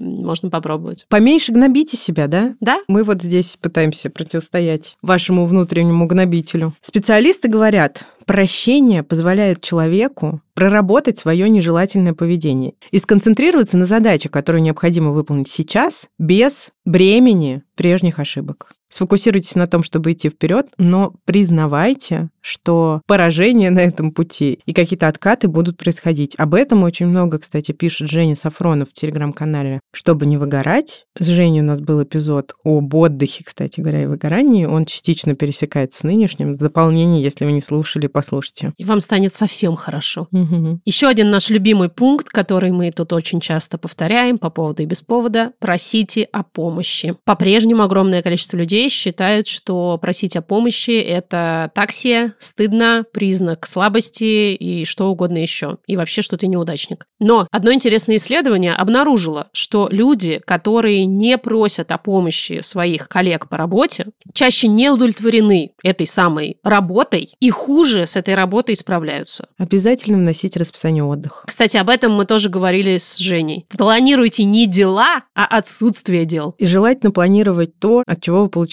можно 0.00 0.50
попробовать. 0.50 1.06
Поменьше 1.08 1.52
гнобите 1.52 1.96
себя, 1.96 2.26
да? 2.26 2.56
Да. 2.60 2.80
Мы 2.88 3.04
вот 3.04 3.22
здесь 3.22 3.56
пытаемся 3.60 4.10
противостоять 4.10 4.96
вашему 5.02 5.46
внутреннему 5.46 6.06
гнобителю. 6.06 6.72
Специалисты 6.80 7.48
говорят, 7.48 8.06
прощение 8.26 9.02
позволяет 9.02 9.60
человеку 9.60 10.40
проработать 10.54 11.18
свое 11.18 11.48
нежелательное 11.48 12.14
поведение 12.14 12.74
и 12.90 12.98
сконцентрироваться 12.98 13.76
на 13.76 13.86
задаче, 13.86 14.28
которую 14.28 14.62
необходимо 14.62 15.10
выполнить 15.10 15.48
сейчас, 15.48 16.08
без 16.18 16.70
бремени 16.84 17.62
прежних 17.76 18.18
ошибок. 18.18 18.72
Сфокусируйтесь 18.90 19.54
на 19.54 19.68
том, 19.68 19.84
чтобы 19.84 20.12
идти 20.12 20.28
вперед, 20.28 20.66
но 20.76 21.14
признавайте, 21.24 22.28
что 22.40 23.02
поражения 23.06 23.70
на 23.70 23.78
этом 23.78 24.10
пути 24.10 24.58
и 24.66 24.72
какие-то 24.72 25.06
откаты 25.06 25.46
будут 25.46 25.76
происходить. 25.76 26.34
Об 26.38 26.54
этом 26.54 26.82
очень 26.82 27.06
много, 27.06 27.38
кстати, 27.38 27.70
пишет 27.70 28.10
Женя 28.10 28.34
Сафронов 28.34 28.90
в 28.90 28.92
телеграм-канале. 28.92 29.80
Чтобы 29.92 30.26
не 30.26 30.36
выгорать, 30.36 31.06
с 31.16 31.26
Женей 31.26 31.60
у 31.60 31.64
нас 31.64 31.80
был 31.80 32.02
эпизод 32.02 32.54
об 32.64 32.92
отдыхе, 32.94 33.44
кстати 33.44 33.80
говоря, 33.80 34.02
и 34.02 34.06
выгорании. 34.06 34.64
Он 34.64 34.84
частично 34.86 35.36
пересекается 35.36 36.00
с 36.00 36.02
нынешним. 36.02 36.54
В 36.54 36.58
дополнение, 36.58 37.22
если 37.22 37.44
вы 37.44 37.52
не 37.52 37.60
слушали, 37.60 38.08
послушайте. 38.08 38.72
И 38.76 38.84
вам 38.84 39.00
станет 39.00 39.34
совсем 39.34 39.76
хорошо. 39.76 40.26
Угу. 40.32 40.80
Еще 40.84 41.06
один 41.06 41.30
наш 41.30 41.48
любимый 41.50 41.90
пункт, 41.90 42.28
который 42.28 42.72
мы 42.72 42.90
тут 42.90 43.12
очень 43.12 43.40
часто 43.40 43.78
повторяем 43.78 44.38
по 44.38 44.50
поводу 44.50 44.82
и 44.82 44.86
без 44.86 45.02
повода. 45.02 45.52
Просите 45.60 46.24
о 46.24 46.42
помощи. 46.42 47.14
По-прежнему 47.24 47.82
огромное 47.82 48.22
количество 48.22 48.56
людей 48.56 48.79
считают, 48.88 49.46
что 49.46 49.98
просить 50.00 50.36
о 50.36 50.42
помощи– 50.42 50.90
это 51.00 51.70
такси, 51.74 52.32
стыдно, 52.38 53.04
признак 53.12 53.66
слабости 53.66 54.54
и 54.54 54.84
что 54.84 55.10
угодно 55.10 55.38
еще. 55.38 55.78
И 55.86 55.96
вообще, 55.96 56.22
что 56.22 56.36
ты 56.36 56.46
неудачник. 56.46 57.06
Но 57.18 57.46
одно 57.50 57.72
интересное 57.72 58.16
исследование 58.16 58.74
обнаружило, 58.74 59.48
что 59.52 59.88
люди, 59.90 60.40
которые 60.44 61.04
не 61.04 61.36
просят 61.38 61.92
о 61.92 61.98
помощи 61.98 62.60
своих 62.62 63.08
коллег 63.08 63.48
по 63.48 63.56
работе, 63.56 64.06
чаще 64.32 64.68
не 64.68 64.90
удовлетворены 64.90 65.72
этой 65.82 66.06
самой 66.06 66.56
работой 66.64 67.28
и 67.40 67.50
хуже 67.50 68.06
с 68.06 68.16
этой 68.16 68.34
работой 68.34 68.76
справляются. 68.76 69.48
Обязательно 69.58 70.18
вносить 70.18 70.56
расписание 70.56 71.04
отдыха. 71.04 71.46
Кстати, 71.46 71.76
об 71.76 71.90
этом 71.90 72.12
мы 72.12 72.24
тоже 72.24 72.48
говорили 72.48 72.96
с 72.96 73.18
Женей. 73.18 73.66
Планируйте 73.68 74.44
не 74.44 74.66
дела, 74.66 75.22
а 75.34 75.44
отсутствие 75.44 76.24
дел. 76.24 76.54
И 76.58 76.66
желательно 76.66 77.12
планировать 77.12 77.78
то, 77.78 78.02
от 78.06 78.22
чего 78.22 78.42
вы 78.42 78.48
получаете 78.48 78.69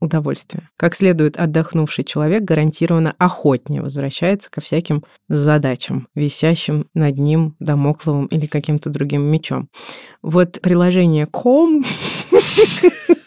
удовольствие. 0.00 0.68
Как 0.76 0.94
следует 0.94 1.36
отдохнувший 1.36 2.04
человек 2.04 2.42
гарантированно 2.42 3.14
охотнее 3.18 3.82
возвращается 3.82 4.50
ко 4.50 4.60
всяким 4.60 5.04
задачам, 5.28 6.08
висящим 6.14 6.86
над 6.94 7.18
ним 7.18 7.56
домокловым 7.58 8.26
или 8.26 8.46
каким-то 8.46 8.90
другим 8.90 9.22
мечом. 9.22 9.68
Вот 10.22 10.60
приложение 10.60 11.26
Com 11.26 11.84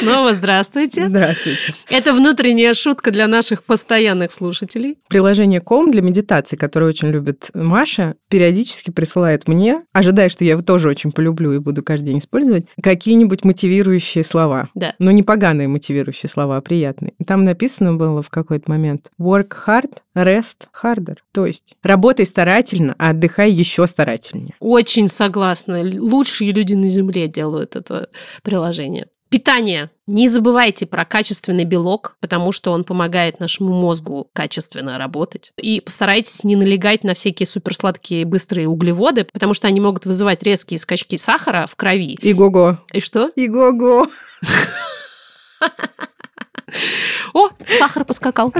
Снова 0.00 0.34
здравствуйте. 0.34 1.06
Здравствуйте. 1.06 1.74
Это 1.88 2.14
внутренняя 2.14 2.74
шутка 2.74 3.10
для 3.10 3.26
наших 3.26 3.64
постоянных 3.64 4.32
слушателей. 4.32 4.98
Приложение 5.08 5.60
Calm 5.60 5.90
для 5.90 6.02
медитации, 6.02 6.56
которое 6.56 6.86
очень 6.86 7.08
любит 7.08 7.50
Маша, 7.54 8.14
периодически 8.28 8.90
присылает 8.90 9.48
мне, 9.48 9.82
ожидая, 9.92 10.28
что 10.28 10.44
я 10.44 10.52
его 10.52 10.62
тоже 10.62 10.88
очень 10.88 11.12
полюблю 11.12 11.52
и 11.52 11.58
буду 11.58 11.82
каждый 11.82 12.06
день 12.06 12.18
использовать, 12.18 12.66
какие-нибудь 12.82 13.44
мотивирующие 13.44 14.24
слова. 14.24 14.68
Да. 14.74 14.94
Но 14.98 15.10
не 15.10 15.22
поганые 15.22 15.68
мотивирующие 15.68 16.28
слова, 16.28 16.56
а 16.56 16.60
приятные. 16.60 17.12
Там 17.26 17.44
написано 17.44 17.94
было 17.94 18.22
в 18.22 18.30
какой-то 18.30 18.70
момент 18.70 19.10
work 19.20 19.52
hard, 19.66 19.98
rest 20.16 20.68
harder. 20.82 21.16
То 21.32 21.46
есть 21.46 21.74
работай 21.82 22.26
старательно, 22.26 22.94
а 22.98 23.10
отдыхай 23.10 23.50
еще 23.50 23.86
старательнее. 23.86 24.54
Очень 24.60 25.08
согласна. 25.08 25.82
Лучшие 25.82 26.52
люди 26.52 26.74
на 26.74 26.88
Земле 26.88 27.28
делают 27.28 27.76
это 27.76 28.08
приложение. 28.42 29.08
Питание. 29.30 29.90
Не 30.08 30.28
забывайте 30.28 30.86
про 30.86 31.04
качественный 31.04 31.64
белок, 31.64 32.16
потому 32.18 32.50
что 32.50 32.72
он 32.72 32.82
помогает 32.82 33.38
нашему 33.38 33.72
мозгу 33.72 34.28
качественно 34.32 34.98
работать. 34.98 35.52
И 35.56 35.80
постарайтесь 35.80 36.42
не 36.42 36.56
налегать 36.56 37.04
на 37.04 37.14
всякие 37.14 37.46
суперсладкие 37.46 38.24
быстрые 38.24 38.66
углеводы, 38.66 39.28
потому 39.32 39.54
что 39.54 39.68
они 39.68 39.80
могут 39.80 40.04
вызывать 40.04 40.42
резкие 40.42 40.78
скачки 40.78 41.16
сахара 41.16 41.68
в 41.70 41.76
крови. 41.76 42.14
И 42.20 42.32
го-го. 42.32 42.78
И 42.92 42.98
что? 42.98 43.28
И 43.36 43.46
го-го. 43.46 44.08
О, 47.32 47.48
Сахар 47.78 48.04
поскакал. 48.04 48.52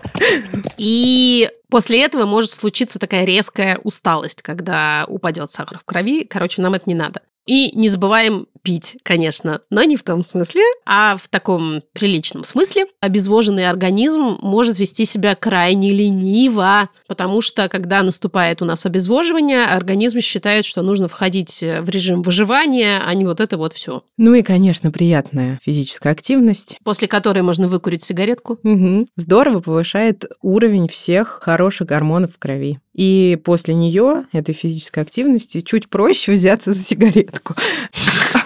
И 0.78 1.50
после 1.68 2.02
этого 2.02 2.24
может 2.24 2.50
случиться 2.50 2.98
такая 2.98 3.24
резкая 3.24 3.78
усталость, 3.84 4.40
когда 4.40 5.04
упадет 5.06 5.50
сахар 5.50 5.78
в 5.78 5.84
крови. 5.84 6.24
Короче, 6.24 6.62
нам 6.62 6.72
это 6.74 6.84
не 6.86 6.94
надо. 6.94 7.20
И 7.44 7.76
не 7.76 7.88
забываем 7.88 8.46
пить, 8.62 8.96
конечно, 9.02 9.60
но 9.70 9.82
не 9.82 9.96
в 9.96 10.02
том 10.02 10.22
смысле, 10.22 10.62
а 10.86 11.16
в 11.16 11.28
таком 11.28 11.82
приличном 11.92 12.44
смысле. 12.44 12.86
Обезвоженный 13.00 13.68
организм 13.68 14.38
может 14.40 14.78
вести 14.78 15.04
себя 15.04 15.34
крайне 15.34 15.90
лениво, 15.90 16.88
потому 17.06 17.40
что, 17.40 17.68
когда 17.68 18.02
наступает 18.02 18.62
у 18.62 18.64
нас 18.64 18.86
обезвоживание, 18.86 19.64
организм 19.64 20.20
считает, 20.20 20.64
что 20.64 20.82
нужно 20.82 21.08
входить 21.08 21.60
в 21.62 21.88
режим 21.88 22.22
выживания, 22.22 23.02
а 23.04 23.14
не 23.14 23.24
вот 23.24 23.40
это 23.40 23.56
вот 23.56 23.72
все. 23.72 24.02
Ну 24.16 24.34
и, 24.34 24.42
конечно, 24.42 24.90
приятная 24.90 25.58
физическая 25.62 26.12
активность. 26.12 26.78
После 26.84 27.08
которой 27.08 27.42
можно 27.42 27.68
выкурить 27.68 28.02
сигаретку. 28.02 28.58
Угу. 28.62 29.08
Здорово 29.16 29.60
повышает 29.60 30.24
уровень 30.40 30.88
всех 30.88 31.40
хороших 31.42 31.88
гормонов 31.88 32.34
в 32.34 32.38
крови. 32.38 32.78
И 32.94 33.38
после 33.44 33.74
нее, 33.74 34.24
этой 34.32 34.54
физической 34.54 35.00
активности, 35.00 35.62
чуть 35.62 35.88
проще 35.88 36.32
взяться 36.32 36.72
за 36.72 36.82
сигаретку. 36.82 37.54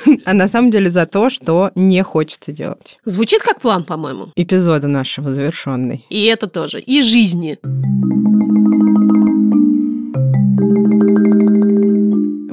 А 0.25 0.33
на 0.33 0.49
самом 0.49 0.71
деле 0.71 0.91
за 0.91 1.07
то, 1.07 1.31
что 1.31 1.71
не 1.75 2.03
хочется 2.03 2.53
делать. 2.53 2.99
Звучит 3.05 3.43
как 3.43 3.61
план, 3.61 3.85
по-моему. 3.85 4.33
Эпизода 4.37 4.89
нашего 4.89 5.33
завершенный. 5.33 6.05
И 6.11 6.25
это 6.25 6.47
тоже. 6.47 6.81
И 6.81 7.03
жизни. 7.03 7.59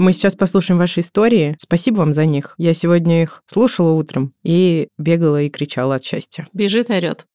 Мы 0.03 0.11
сейчас 0.11 0.35
послушаем 0.35 0.79
ваши 0.79 0.99
истории. 0.99 1.55
Спасибо 1.59 1.97
вам 1.99 2.13
за 2.13 2.25
них. 2.25 2.55
Я 2.57 2.73
сегодня 2.73 3.23
их 3.23 3.41
слушала 3.45 3.91
утром 3.91 4.33
и 4.43 4.89
бегала 4.97 5.41
и 5.41 5.49
кричала 5.49 5.95
от 5.95 6.03
счастья. 6.03 6.47
Бежит 6.51 6.89
орет. 6.89 7.25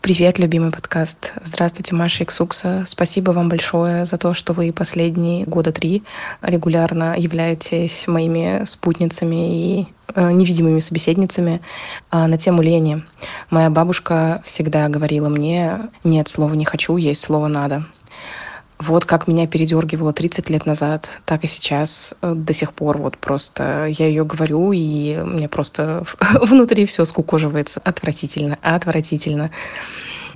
Привет, 0.00 0.38
любимый 0.38 0.70
подкаст. 0.70 1.32
Здравствуйте, 1.42 1.94
Маша 1.94 2.22
Иксукса. 2.22 2.84
Спасибо 2.86 3.32
вам 3.32 3.48
большое 3.48 4.04
за 4.04 4.16
то, 4.16 4.32
что 4.32 4.52
вы 4.52 4.72
последние 4.72 5.44
года 5.44 5.72
три 5.72 6.04
регулярно 6.40 7.16
являетесь 7.18 8.06
моими 8.06 8.64
спутницами 8.64 9.80
и 9.80 9.86
э, 10.14 10.30
невидимыми 10.30 10.78
собеседницами 10.78 11.60
э, 12.12 12.26
на 12.26 12.38
тему 12.38 12.62
лени. 12.62 13.02
Моя 13.50 13.70
бабушка 13.70 14.40
всегда 14.46 14.88
говорила 14.88 15.28
мне, 15.28 15.90
нет 16.04 16.28
слова 16.28 16.54
не 16.54 16.64
хочу, 16.64 16.96
есть 16.96 17.22
слово 17.22 17.48
надо. 17.48 17.84
Вот 18.78 19.04
как 19.04 19.26
меня 19.26 19.46
передергивало 19.46 20.12
30 20.12 20.50
лет 20.50 20.64
назад, 20.64 21.08
так 21.24 21.42
и 21.44 21.48
сейчас 21.48 22.14
э, 22.22 22.32
до 22.34 22.52
сих 22.52 22.72
пор. 22.72 22.98
Вот 22.98 23.18
просто 23.18 23.86
я 23.86 24.06
ее 24.06 24.24
говорю, 24.24 24.72
и 24.72 25.16
мне 25.24 25.48
просто 25.48 26.04
внутри 26.40 26.86
все 26.86 27.04
скукоживается. 27.04 27.80
Отвратительно, 27.84 28.58
отвратительно. 28.62 29.50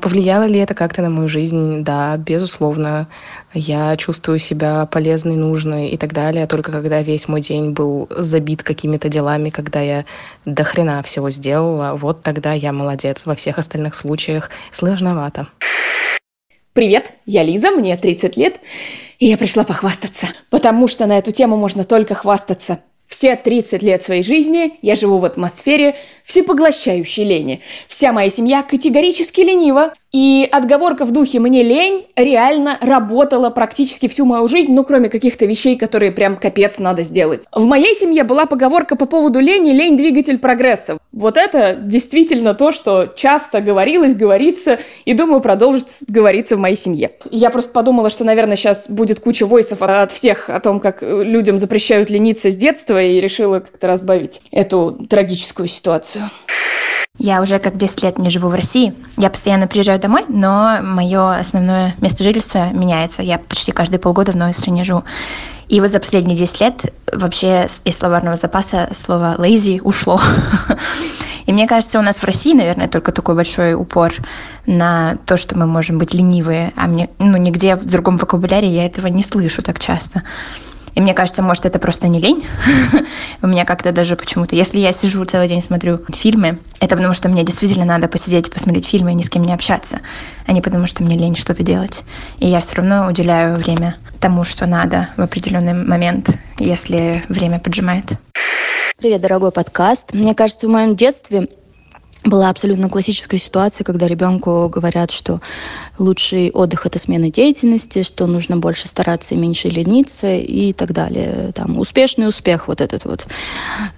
Повлияло 0.00 0.42
ли 0.42 0.58
это 0.58 0.74
как-то 0.74 1.00
на 1.00 1.10
мою 1.10 1.28
жизнь? 1.28 1.84
Да, 1.84 2.16
безусловно. 2.16 3.06
Я 3.54 3.96
чувствую 3.96 4.40
себя 4.40 4.86
полезной, 4.86 5.36
нужной 5.36 5.90
и 5.90 5.96
так 5.96 6.12
далее, 6.12 6.48
только 6.48 6.72
когда 6.72 7.00
весь 7.02 7.28
мой 7.28 7.40
день 7.40 7.70
был 7.70 8.08
забит 8.10 8.64
какими-то 8.64 9.08
делами, 9.08 9.50
когда 9.50 9.80
я 9.80 10.04
до 10.44 10.64
хрена 10.64 11.04
всего 11.04 11.30
сделала, 11.30 11.94
вот 11.94 12.22
тогда 12.22 12.52
я 12.52 12.72
молодец. 12.72 13.26
Во 13.26 13.36
всех 13.36 13.58
остальных 13.58 13.94
случаях 13.94 14.50
сложновато. 14.72 15.46
Привет, 16.74 17.12
я 17.26 17.42
Лиза, 17.42 17.70
мне 17.70 17.98
30 17.98 18.38
лет, 18.38 18.58
и 19.18 19.26
я 19.26 19.36
пришла 19.36 19.62
похвастаться, 19.62 20.28
потому 20.48 20.88
что 20.88 21.04
на 21.04 21.18
эту 21.18 21.30
тему 21.30 21.58
можно 21.58 21.84
только 21.84 22.14
хвастаться. 22.14 22.82
Все 23.06 23.36
30 23.36 23.82
лет 23.82 24.02
своей 24.02 24.22
жизни 24.22 24.78
я 24.80 24.96
живу 24.96 25.18
в 25.18 25.26
атмосфере 25.26 25.96
всепоглощающей 26.24 27.24
лени. 27.24 27.60
Вся 27.88 28.10
моя 28.14 28.30
семья 28.30 28.62
категорически 28.62 29.42
ленива, 29.42 29.92
и 30.12 30.46
отговорка 30.52 31.06
в 31.06 31.10
духе 31.10 31.38
«мне 31.38 31.62
лень» 31.62 32.04
реально 32.16 32.76
работала 32.82 33.48
практически 33.48 34.08
всю 34.08 34.26
мою 34.26 34.46
жизнь, 34.46 34.74
ну, 34.74 34.84
кроме 34.84 35.08
каких-то 35.08 35.46
вещей, 35.46 35.76
которые 35.76 36.12
прям 36.12 36.36
капец 36.36 36.78
надо 36.78 37.02
сделать. 37.02 37.46
В 37.50 37.64
моей 37.64 37.94
семье 37.94 38.22
была 38.22 38.44
поговорка 38.44 38.94
по 38.94 39.06
поводу 39.06 39.40
лени 39.40 39.70
«лень– 39.70 39.96
двигатель 39.98 40.38
прогресса». 40.38 40.98
Вот 41.12 41.38
это 41.38 41.74
действительно 41.74 42.54
то, 42.54 42.72
что 42.72 43.10
часто 43.16 43.62
говорилось, 43.62 44.14
говорится, 44.14 44.80
и, 45.06 45.14
думаю, 45.14 45.40
продолжит 45.40 46.02
говориться 46.08 46.56
в 46.56 46.58
моей 46.58 46.76
семье. 46.76 47.12
Я 47.30 47.48
просто 47.48 47.72
подумала, 47.72 48.10
что, 48.10 48.24
наверное, 48.24 48.56
сейчас 48.56 48.90
будет 48.90 49.20
куча 49.20 49.46
войсов 49.46 49.80
от 49.80 50.12
всех 50.12 50.50
о 50.50 50.60
том, 50.60 50.80
как 50.80 51.02
людям 51.02 51.56
запрещают 51.56 52.10
лениться 52.10 52.50
с 52.50 52.56
детства, 52.56 53.02
и 53.02 53.18
решила 53.18 53.60
как-то 53.60 53.86
разбавить 53.86 54.42
эту 54.50 55.06
трагическую 55.08 55.68
ситуацию. 55.68 56.30
Я 57.22 57.40
уже 57.40 57.60
как 57.60 57.76
10 57.76 58.02
лет 58.02 58.18
не 58.18 58.30
живу 58.30 58.48
в 58.48 58.54
России. 58.56 58.94
Я 59.16 59.30
постоянно 59.30 59.68
приезжаю 59.68 60.00
домой, 60.00 60.24
но 60.28 60.80
мое 60.82 61.36
основное 61.38 61.94
место 62.00 62.24
жительства 62.24 62.72
меняется. 62.72 63.22
Я 63.22 63.38
почти 63.38 63.70
каждые 63.70 64.00
полгода 64.00 64.32
в 64.32 64.36
новой 64.36 64.52
стране 64.52 64.82
живу. 64.82 65.04
И 65.68 65.80
вот 65.80 65.92
за 65.92 66.00
последние 66.00 66.36
10 66.36 66.60
лет 66.60 66.92
вообще 67.12 67.68
из 67.84 67.96
словарного 67.96 68.34
запаса 68.34 68.88
слово 68.90 69.36
lazy 69.38 69.80
ушло. 69.80 70.20
И 71.46 71.52
мне 71.52 71.68
кажется, 71.68 72.00
у 72.00 72.02
нас 72.02 72.18
в 72.18 72.24
России, 72.24 72.54
наверное, 72.54 72.88
только 72.88 73.12
такой 73.12 73.36
большой 73.36 73.74
упор 73.74 74.12
на 74.66 75.16
то, 75.24 75.36
что 75.36 75.56
мы 75.56 75.66
можем 75.66 75.98
быть 75.98 76.14
ленивые, 76.14 76.72
а 76.74 76.88
мне, 76.88 77.08
ну, 77.20 77.36
нигде 77.36 77.76
в 77.76 77.84
другом 77.84 78.18
вокабуляре 78.18 78.66
я 78.66 78.84
этого 78.84 79.06
не 79.06 79.22
слышу 79.22 79.62
так 79.62 79.78
часто. 79.78 80.24
И 80.94 81.00
мне 81.00 81.14
кажется, 81.14 81.42
может, 81.42 81.64
это 81.64 81.78
просто 81.78 82.08
не 82.08 82.20
лень. 82.20 82.44
У 83.42 83.46
меня 83.46 83.64
как-то 83.64 83.92
даже 83.92 84.16
почему-то... 84.16 84.54
Если 84.54 84.78
я 84.78 84.92
сижу 84.92 85.24
целый 85.24 85.48
день, 85.48 85.62
смотрю 85.62 86.00
фильмы, 86.12 86.58
это 86.80 86.96
потому 86.96 87.14
что 87.14 87.28
мне 87.28 87.44
действительно 87.44 87.84
надо 87.84 88.08
посидеть 88.08 88.48
и 88.48 88.50
посмотреть 88.50 88.86
фильмы 88.86 89.12
и 89.12 89.14
ни 89.14 89.22
с 89.22 89.30
кем 89.30 89.42
не 89.42 89.54
общаться, 89.54 90.00
а 90.46 90.52
не 90.52 90.60
потому 90.60 90.86
что 90.86 91.02
мне 91.02 91.16
лень 91.16 91.36
что-то 91.36 91.62
делать. 91.62 92.04
И 92.38 92.46
я 92.46 92.60
все 92.60 92.76
равно 92.76 93.08
уделяю 93.08 93.56
время 93.56 93.96
тому, 94.20 94.44
что 94.44 94.66
надо 94.66 95.08
в 95.16 95.22
определенный 95.22 95.74
момент, 95.74 96.30
если 96.58 97.24
время 97.28 97.58
поджимает. 97.58 98.04
Привет, 98.98 99.20
дорогой 99.20 99.50
подкаст. 99.50 100.12
Мне 100.12 100.34
кажется, 100.34 100.68
в 100.68 100.70
моем 100.70 100.94
детстве 100.94 101.48
была 102.24 102.50
абсолютно 102.50 102.88
классическая 102.88 103.38
ситуация, 103.38 103.84
когда 103.84 104.06
ребенку 104.06 104.68
говорят, 104.68 105.10
что 105.10 105.40
лучший 105.98 106.50
отдых– 106.50 106.86
это 106.86 106.98
смена 106.98 107.30
деятельности, 107.30 108.02
что 108.02 108.26
нужно 108.26 108.56
больше 108.56 108.86
стараться 108.88 109.34
и 109.34 109.38
меньше 109.38 109.68
лениться 109.68 110.32
и 110.32 110.72
так 110.72 110.92
далее. 110.92 111.52
Там, 111.54 111.78
успешный 111.78 112.28
успех 112.28 112.68
вот 112.68 112.80
этот 112.80 113.04
вот. 113.04 113.26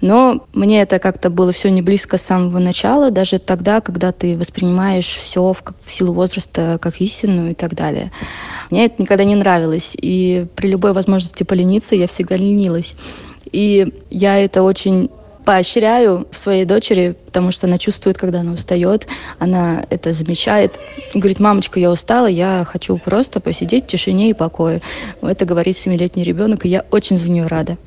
Но 0.01 0.45
мне 0.53 0.81
это 0.81 0.99
как-то 0.99 1.29
было 1.29 1.51
все 1.51 1.69
не 1.69 1.81
близко 1.81 2.17
с 2.17 2.23
самого 2.23 2.59
начала, 2.59 3.11
даже 3.11 3.37
тогда, 3.37 3.79
когда 3.79 4.11
ты 4.11 4.37
воспринимаешь 4.37 5.07
все 5.07 5.53
в, 5.53 5.63
в 5.83 5.91
силу 5.91 6.13
возраста 6.13 6.79
как 6.81 6.99
истину 7.01 7.51
и 7.51 7.53
так 7.53 7.75
далее. 7.75 8.11
Мне 8.71 8.85
это 8.85 9.01
никогда 9.01 9.23
не 9.23 9.35
нравилось, 9.35 9.95
и 10.01 10.47
при 10.55 10.67
любой 10.67 10.93
возможности 10.93 11.43
полениться 11.43 11.95
я 11.95 12.07
всегда 12.07 12.37
ленилась. 12.37 12.95
И 13.51 13.87
я 14.09 14.39
это 14.39 14.63
очень 14.63 15.09
поощряю 15.45 16.27
в 16.31 16.37
своей 16.37 16.65
дочери, 16.65 17.15
потому 17.27 17.51
что 17.51 17.67
она 17.67 17.77
чувствует, 17.77 18.17
когда 18.17 18.39
она 18.39 18.53
устает, 18.53 19.07
она 19.39 19.85
это 19.89 20.11
замечает 20.11 20.79
и 21.13 21.19
говорит, 21.19 21.39
мамочка, 21.39 21.79
я 21.79 21.91
устала, 21.91 22.27
я 22.27 22.65
хочу 22.67 22.97
просто 22.97 23.39
посидеть 23.39 23.85
в 23.85 23.87
тишине 23.87 24.31
и 24.31 24.33
покое. 24.33 24.81
Это 25.21 25.45
говорит 25.45 25.77
семилетний 25.77 26.23
ребенок, 26.23 26.65
и 26.65 26.69
я 26.69 26.83
очень 26.91 27.17
за 27.17 27.31
нее 27.31 27.47
рада. 27.47 27.77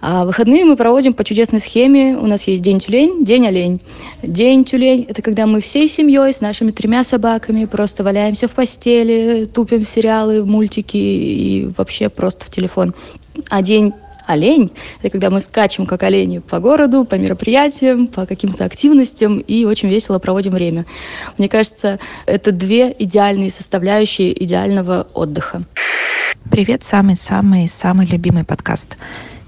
А 0.00 0.24
выходные 0.24 0.64
мы 0.64 0.76
проводим 0.76 1.12
по 1.12 1.24
чудесной 1.24 1.60
схеме. 1.60 2.16
У 2.16 2.26
нас 2.26 2.44
есть 2.44 2.62
день 2.62 2.78
тюлень, 2.78 3.24
день 3.24 3.48
олень. 3.48 3.80
День 4.22 4.64
тюлень– 4.64 5.04
это 5.08 5.22
когда 5.22 5.46
мы 5.46 5.60
всей 5.60 5.88
семьей 5.88 6.32
с 6.32 6.40
нашими 6.40 6.70
тремя 6.70 7.02
собаками 7.02 7.64
просто 7.64 8.04
валяемся 8.04 8.46
в 8.46 8.52
постели, 8.52 9.46
тупим 9.46 9.84
сериалы, 9.84 10.44
мультики 10.44 10.96
и 10.96 11.72
вообще 11.76 12.08
просто 12.08 12.46
в 12.46 12.50
телефон. 12.50 12.94
А 13.50 13.60
день 13.60 13.92
олень. 14.28 14.70
Это 15.00 15.10
когда 15.10 15.30
мы 15.30 15.40
скачем, 15.40 15.86
как 15.86 16.02
олени, 16.02 16.38
по 16.38 16.60
городу, 16.60 17.04
по 17.04 17.14
мероприятиям, 17.16 18.06
по 18.06 18.26
каким-то 18.26 18.64
активностям 18.64 19.38
и 19.38 19.64
очень 19.64 19.88
весело 19.88 20.18
проводим 20.18 20.52
время. 20.52 20.84
Мне 21.38 21.48
кажется, 21.48 21.98
это 22.26 22.52
две 22.52 22.94
идеальные 22.96 23.50
составляющие 23.50 24.44
идеального 24.44 25.06
отдыха. 25.14 25.62
Привет, 26.50 26.82
самый-самый-самый 26.82 28.06
любимый 28.06 28.44
подкаст. 28.44 28.98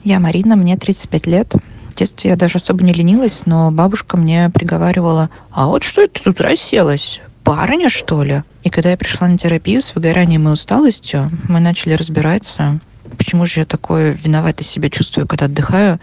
Я 0.03 0.19
Марина, 0.19 0.57
мне 0.57 0.77
35 0.77 1.27
лет. 1.27 1.55
В 1.91 1.95
детстве 1.97 2.31
я 2.31 2.37
даже 2.37 2.57
особо 2.57 2.83
не 2.83 2.95
ленилась, 2.95 3.43
но 3.45 3.71
бабушка 3.71 4.17
мне 4.17 4.49
приговаривала, 4.49 5.29
а 5.51 5.67
вот 5.67 5.83
что 5.83 6.03
это 6.03 6.23
тут 6.23 6.41
расселась? 6.41 7.21
Барыня, 7.45 7.91
что 7.91 8.23
ли? 8.23 8.45
И 8.63 8.71
когда 8.71 8.91
я 8.91 8.97
пришла 8.97 9.29
на 9.29 9.37
терапию 9.37 9.83
с 9.83 9.95
выгоранием 9.95 10.49
и 10.49 10.53
усталостью, 10.53 11.31
мы 11.49 11.61
начали 11.61 11.93
разбираться, 11.93 12.81
почему 13.21 13.45
же 13.45 13.61
я 13.61 13.67
такое 13.67 14.13
виновато 14.13 14.65
себя 14.65 14.89
чувствую, 14.89 15.27
когда 15.27 15.45
отдыхаю, 15.45 16.01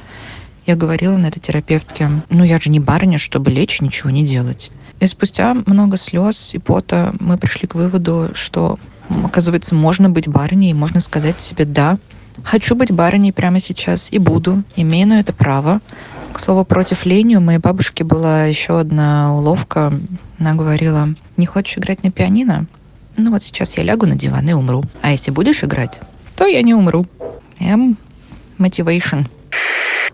я 0.68 0.76
говорила 0.76 1.18
на 1.18 1.26
этой 1.26 1.40
терапевтке, 1.40 2.12
ну 2.30 2.44
я 2.44 2.60
же 2.60 2.70
не 2.70 2.80
барыня, 2.80 3.18
чтобы 3.18 3.50
лечь 3.50 3.82
ничего 3.82 4.12
не 4.12 4.24
делать. 4.24 4.70
И 5.00 5.08
спустя 5.08 5.56
много 5.66 5.98
слез 5.98 6.54
и 6.54 6.60
пота 6.60 7.16
мы 7.20 7.40
пришли 7.40 7.68
к 7.68 7.74
выводу, 7.74 8.30
что, 8.36 8.78
оказывается, 9.24 9.74
можно 9.74 10.12
быть 10.12 10.28
барыней, 10.28 10.74
можно 10.74 11.00
сказать 11.00 11.42
себе 11.42 11.66
«да, 11.66 11.98
хочу 12.44 12.76
быть 12.76 12.92
барыней 12.92 13.34
прямо 13.34 13.60
сейчас 13.60 14.10
и 14.12 14.20
буду, 14.20 14.62
имею 14.76 15.08
на 15.08 15.20
это 15.20 15.34
право». 15.34 15.82
К 16.34 16.40
слову, 16.40 16.66
против 16.66 17.08
лени 17.08 17.36
у 17.36 17.42
моей 17.42 17.58
бабушки 17.58 18.04
была 18.04 18.46
еще 18.46 18.80
одна 18.80 19.36
уловка. 19.36 19.92
Она 20.38 20.54
говорила, 20.54 21.10
не 21.36 21.48
хочешь 21.48 21.80
играть 21.80 22.04
на 22.04 22.12
пианино? 22.12 22.68
Ну 23.16 23.32
вот 23.32 23.42
сейчас 23.42 23.76
я 23.76 23.84
лягу 23.84 24.06
на 24.06 24.16
диван 24.16 24.48
и 24.48 24.54
умру. 24.54 24.84
А 25.02 25.10
если 25.10 25.32
будешь 25.32 25.64
играть, 25.64 26.00
то 26.38 26.46
я 26.46 26.62
не 26.62 26.76
умру. 26.76 27.06
Эм, 27.60 27.98
мотивейшн. 28.60 29.22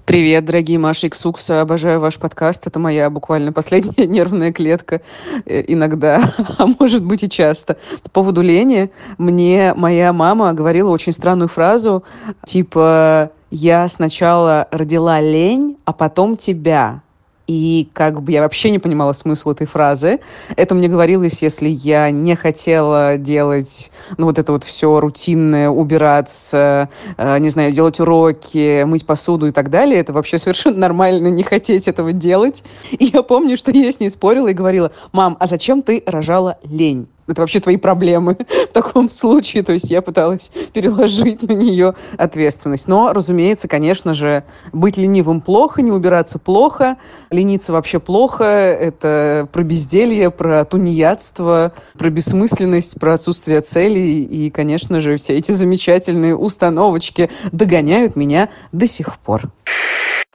Привет, 0.06 0.46
дорогие 0.46 0.80
Маша 0.80 1.08
и 1.08 1.10
Ксукса. 1.10 1.60
Обожаю 1.60 2.00
ваш 2.00 2.18
подкаст. 2.18 2.66
Это 2.66 2.80
моя 2.80 3.10
буквально 3.10 3.52
последняя 3.52 4.06
нервная 4.08 4.54
клетка. 4.54 5.02
Э, 5.46 5.64
иногда, 5.68 6.22
а 6.58 6.66
может 6.80 7.04
быть 7.04 7.24
и 7.24 7.30
часто. 7.30 7.78
По 8.04 8.10
поводу 8.10 8.42
лени, 8.42 8.90
мне 9.18 9.74
моя 9.76 10.14
мама 10.14 10.54
говорила 10.54 10.90
очень 10.92 11.12
странную 11.12 11.50
фразу, 11.50 12.06
типа 12.46 13.32
«Я 13.52 13.88
сначала 13.90 14.70
родила 14.72 15.20
лень, 15.20 15.78
а 15.84 15.92
потом 15.92 16.38
тебя». 16.38 17.02
И 17.48 17.90
как 17.94 18.22
бы 18.22 18.32
я 18.32 18.42
вообще 18.42 18.70
не 18.70 18.80
понимала 18.80 19.12
смысл 19.14 19.52
этой 19.52 19.68
фразы. 19.68 20.20
Это 20.56 20.76
мне 20.76 20.88
говорилось, 20.88 21.42
если 21.42 21.68
я 21.68 22.10
не 22.10 22.36
хотела 22.36 23.18
делать, 23.18 23.92
ну, 24.18 24.28
вот 24.28 24.40
это 24.40 24.54
вот 24.54 24.64
все 24.64 25.00
рутинное, 25.00 25.70
убираться, 25.70 26.90
э, 27.18 27.38
не 27.40 27.50
знаю, 27.50 27.72
делать 27.72 28.00
уроки, 28.00 28.84
мыть 28.84 29.06
посуду 29.06 29.48
и 29.48 29.52
так 29.52 29.70
далее. 29.70 30.00
Это 30.00 30.14
вообще 30.14 30.38
совершенно 30.38 30.78
нормально 30.78 31.28
не 31.28 31.44
хотеть 31.44 31.88
этого 31.88 32.14
делать. 32.14 32.64
И 32.92 33.06
я 33.14 33.24
помню, 33.24 33.58
что 33.58 33.72
я 33.72 33.92
с 33.92 34.00
ней 34.00 34.10
спорила 34.10 34.48
и 34.48 34.54
говорила, 34.54 34.92
мам, 35.12 35.36
а 35.40 35.48
зачем 35.48 35.82
ты 35.82 36.02
рожала 36.06 36.58
лень? 36.64 37.08
Это 37.28 37.42
вообще 37.42 37.60
твои 37.60 37.78
проблемы 37.78 38.38
в 38.70 38.74
таком 38.74 39.10
случае. 39.10 39.64
То 39.64 39.74
есть 39.74 39.90
я 39.90 40.02
пыталась 40.02 40.52
переложить 40.74 41.42
на 41.44 41.54
нее 41.54 41.96
ответственность. 42.18 42.88
Но, 42.88 43.14
разумеется, 43.14 43.68
конечно 43.68 44.14
же, 44.14 44.44
быть 44.72 44.98
ленивым 44.98 45.42
плохо, 45.42 45.82
не 45.82 45.92
убираться 45.92 46.40
плохо, 46.40 46.98
лениться 47.30 47.74
вообще 47.74 48.00
плохо. 48.00 48.44
Это 48.44 49.48
про 49.52 49.64
безделье, 49.64 50.32
про 50.32 50.66
тунеядство, 50.66 51.74
про 51.98 52.10
бессмысленность, 52.10 53.00
про 53.00 53.14
отсутствие 53.14 53.62
целей. 53.62 54.24
И, 54.24 54.50
конечно 54.50 55.00
же, 55.00 55.18
все 55.18 55.36
эти 55.36 55.52
замечательные 55.52 56.36
установочки 56.36 57.30
догоняют 57.52 58.16
меня 58.16 58.50
до 58.72 58.88
сих 58.88 59.18
пор. 59.20 59.52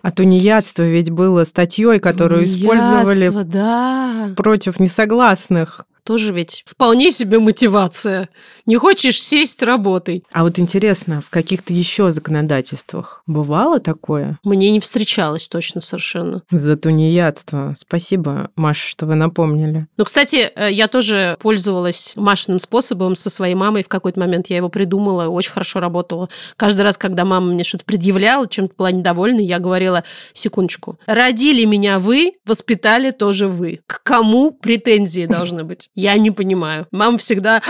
А 0.01 0.13
тунеядство 0.13 0.85
ведь 0.85 1.11
было 1.11 1.45
статьей, 1.45 1.99
которую 1.99 2.45
использовали 2.45 3.31
да. 3.45 4.33
против 4.37 4.79
несогласных. 4.79 5.88
Тоже 6.09 6.33
ведь 6.33 6.65
вполне 6.67 7.11
себе 7.11 7.39
мотивация. 7.39 8.31
Не 8.65 8.77
хочешь 8.77 9.23
сесть, 9.23 9.63
работай. 9.63 10.25
А 10.33 10.43
вот 10.43 10.59
интересно, 10.59 11.21
в 11.21 11.29
каких-то 11.29 11.75
еще 11.75 12.11
законодательствах 12.11 13.23
бывало 13.27 13.79
такое? 13.79 14.39
Мне 14.43 14.71
не 14.71 14.81
встречалось 14.81 15.51
точно 15.51 15.83
совершенно. 15.83 16.43
За 16.51 16.79
тунеядство. 16.79 17.75
Спасибо, 17.77 18.49
Маша, 18.57 18.89
что 18.89 19.05
вы 19.05 19.17
напомнили. 19.17 19.87
Ну, 19.99 20.05
кстати, 20.07 20.51
э, 20.55 20.73
я 20.73 20.89
тоже 20.89 21.37
пользовалась 21.43 22.15
Машиным 22.17 22.59
способом 22.59 23.15
со 23.15 23.29
своей 23.29 23.55
мамой. 23.55 23.83
В 23.83 23.89
какой-то 23.89 24.19
момент 24.19 24.47
я 24.49 24.57
его 24.57 24.71
придумала, 24.71 25.29
очень 25.29 25.53
хорошо 25.53 25.79
работала. 25.79 26.31
Каждый 26.57 26.83
раз, 26.83 26.97
когда 26.97 27.27
мама 27.27 27.53
мне 27.53 27.65
что-то 27.65 27.85
предъявляла, 27.85 28.49
чем-то 28.49 28.73
была 28.79 28.93
недовольна, 28.93 29.41
я 29.41 29.59
говорила, 29.59 30.05
секундочку, 30.33 30.99
родили 31.07 31.67
меня 31.67 31.99
вы, 31.99 32.33
воспитали 32.47 33.11
тоже 33.11 33.47
вы. 33.47 33.81
К 33.87 34.03
кому 34.03 34.53
претензии 34.53 35.27
должны 35.27 35.65
быть? 35.65 35.91
Я 35.99 36.17
не 36.17 36.31
понимаю. 36.31 36.87
Мама 36.93 37.19
всегда 37.19 37.61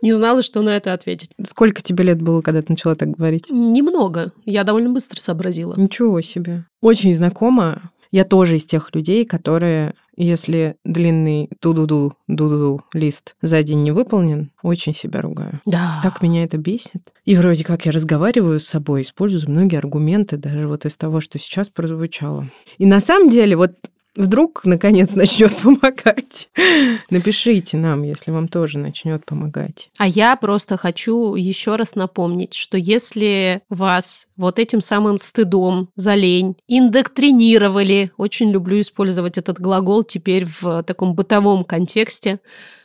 не 0.00 0.14
знала, 0.14 0.40
что 0.40 0.62
на 0.62 0.70
это 0.70 0.94
ответить. 0.94 1.28
Сколько 1.44 1.82
тебе 1.82 2.04
лет 2.04 2.22
было, 2.22 2.40
когда 2.40 2.62
ты 2.62 2.72
начала 2.72 2.96
так 2.96 3.10
говорить? 3.10 3.50
Немного. 3.50 4.32
Я 4.46 4.64
довольно 4.64 4.88
быстро 4.88 5.20
сообразила. 5.20 5.74
Ничего 5.76 6.22
себе. 6.22 6.64
Очень 6.80 7.14
знакомо. 7.14 7.90
Я 8.10 8.24
тоже 8.24 8.56
из 8.56 8.64
тех 8.64 8.94
людей, 8.94 9.26
которые, 9.26 9.92
если 10.16 10.76
длинный 10.82 11.50
ду-ду-ду, 11.60 12.14
ду-ду-ду 12.26 12.80
лист 12.94 13.36
за 13.42 13.62
день 13.62 13.82
не 13.82 13.92
выполнен, 13.92 14.50
очень 14.62 14.94
себя 14.94 15.20
ругаю. 15.20 15.60
Да. 15.66 16.00
Так 16.02 16.22
меня 16.22 16.44
это 16.44 16.56
бесит. 16.56 17.12
И 17.26 17.36
вроде 17.36 17.64
как 17.64 17.84
я 17.84 17.92
разговариваю 17.92 18.60
с 18.60 18.66
собой, 18.66 19.02
использую 19.02 19.50
многие 19.50 19.76
аргументы, 19.76 20.38
даже 20.38 20.68
вот 20.68 20.86
из 20.86 20.96
того, 20.96 21.20
что 21.20 21.38
сейчас 21.38 21.68
прозвучало. 21.68 22.48
И 22.78 22.86
на 22.86 23.00
самом 23.00 23.28
деле, 23.28 23.56
вот 23.56 23.72
вдруг, 24.16 24.64
наконец, 24.64 25.14
начнет 25.14 25.56
помогать. 25.62 26.48
Напишите 27.10 27.76
нам, 27.76 28.02
если 28.02 28.30
вам 28.30 28.48
тоже 28.48 28.78
начнет 28.78 29.24
помогать. 29.24 29.90
А 29.98 30.06
я 30.06 30.36
просто 30.36 30.76
хочу 30.76 31.34
еще 31.34 31.76
раз 31.76 31.94
напомнить, 31.94 32.54
что 32.54 32.76
если 32.76 33.62
вас 33.68 34.26
вот 34.36 34.58
этим 34.58 34.80
самым 34.80 35.18
стыдом 35.18 35.90
за 35.96 36.14
лень 36.14 36.56
индоктринировали, 36.66 38.10
очень 38.16 38.50
люблю 38.50 38.80
использовать 38.80 39.38
этот 39.38 39.60
глагол 39.60 40.02
теперь 40.02 40.46
в 40.46 40.82
таком 40.82 41.14
бытовом 41.14 41.64
контексте, 41.64 42.40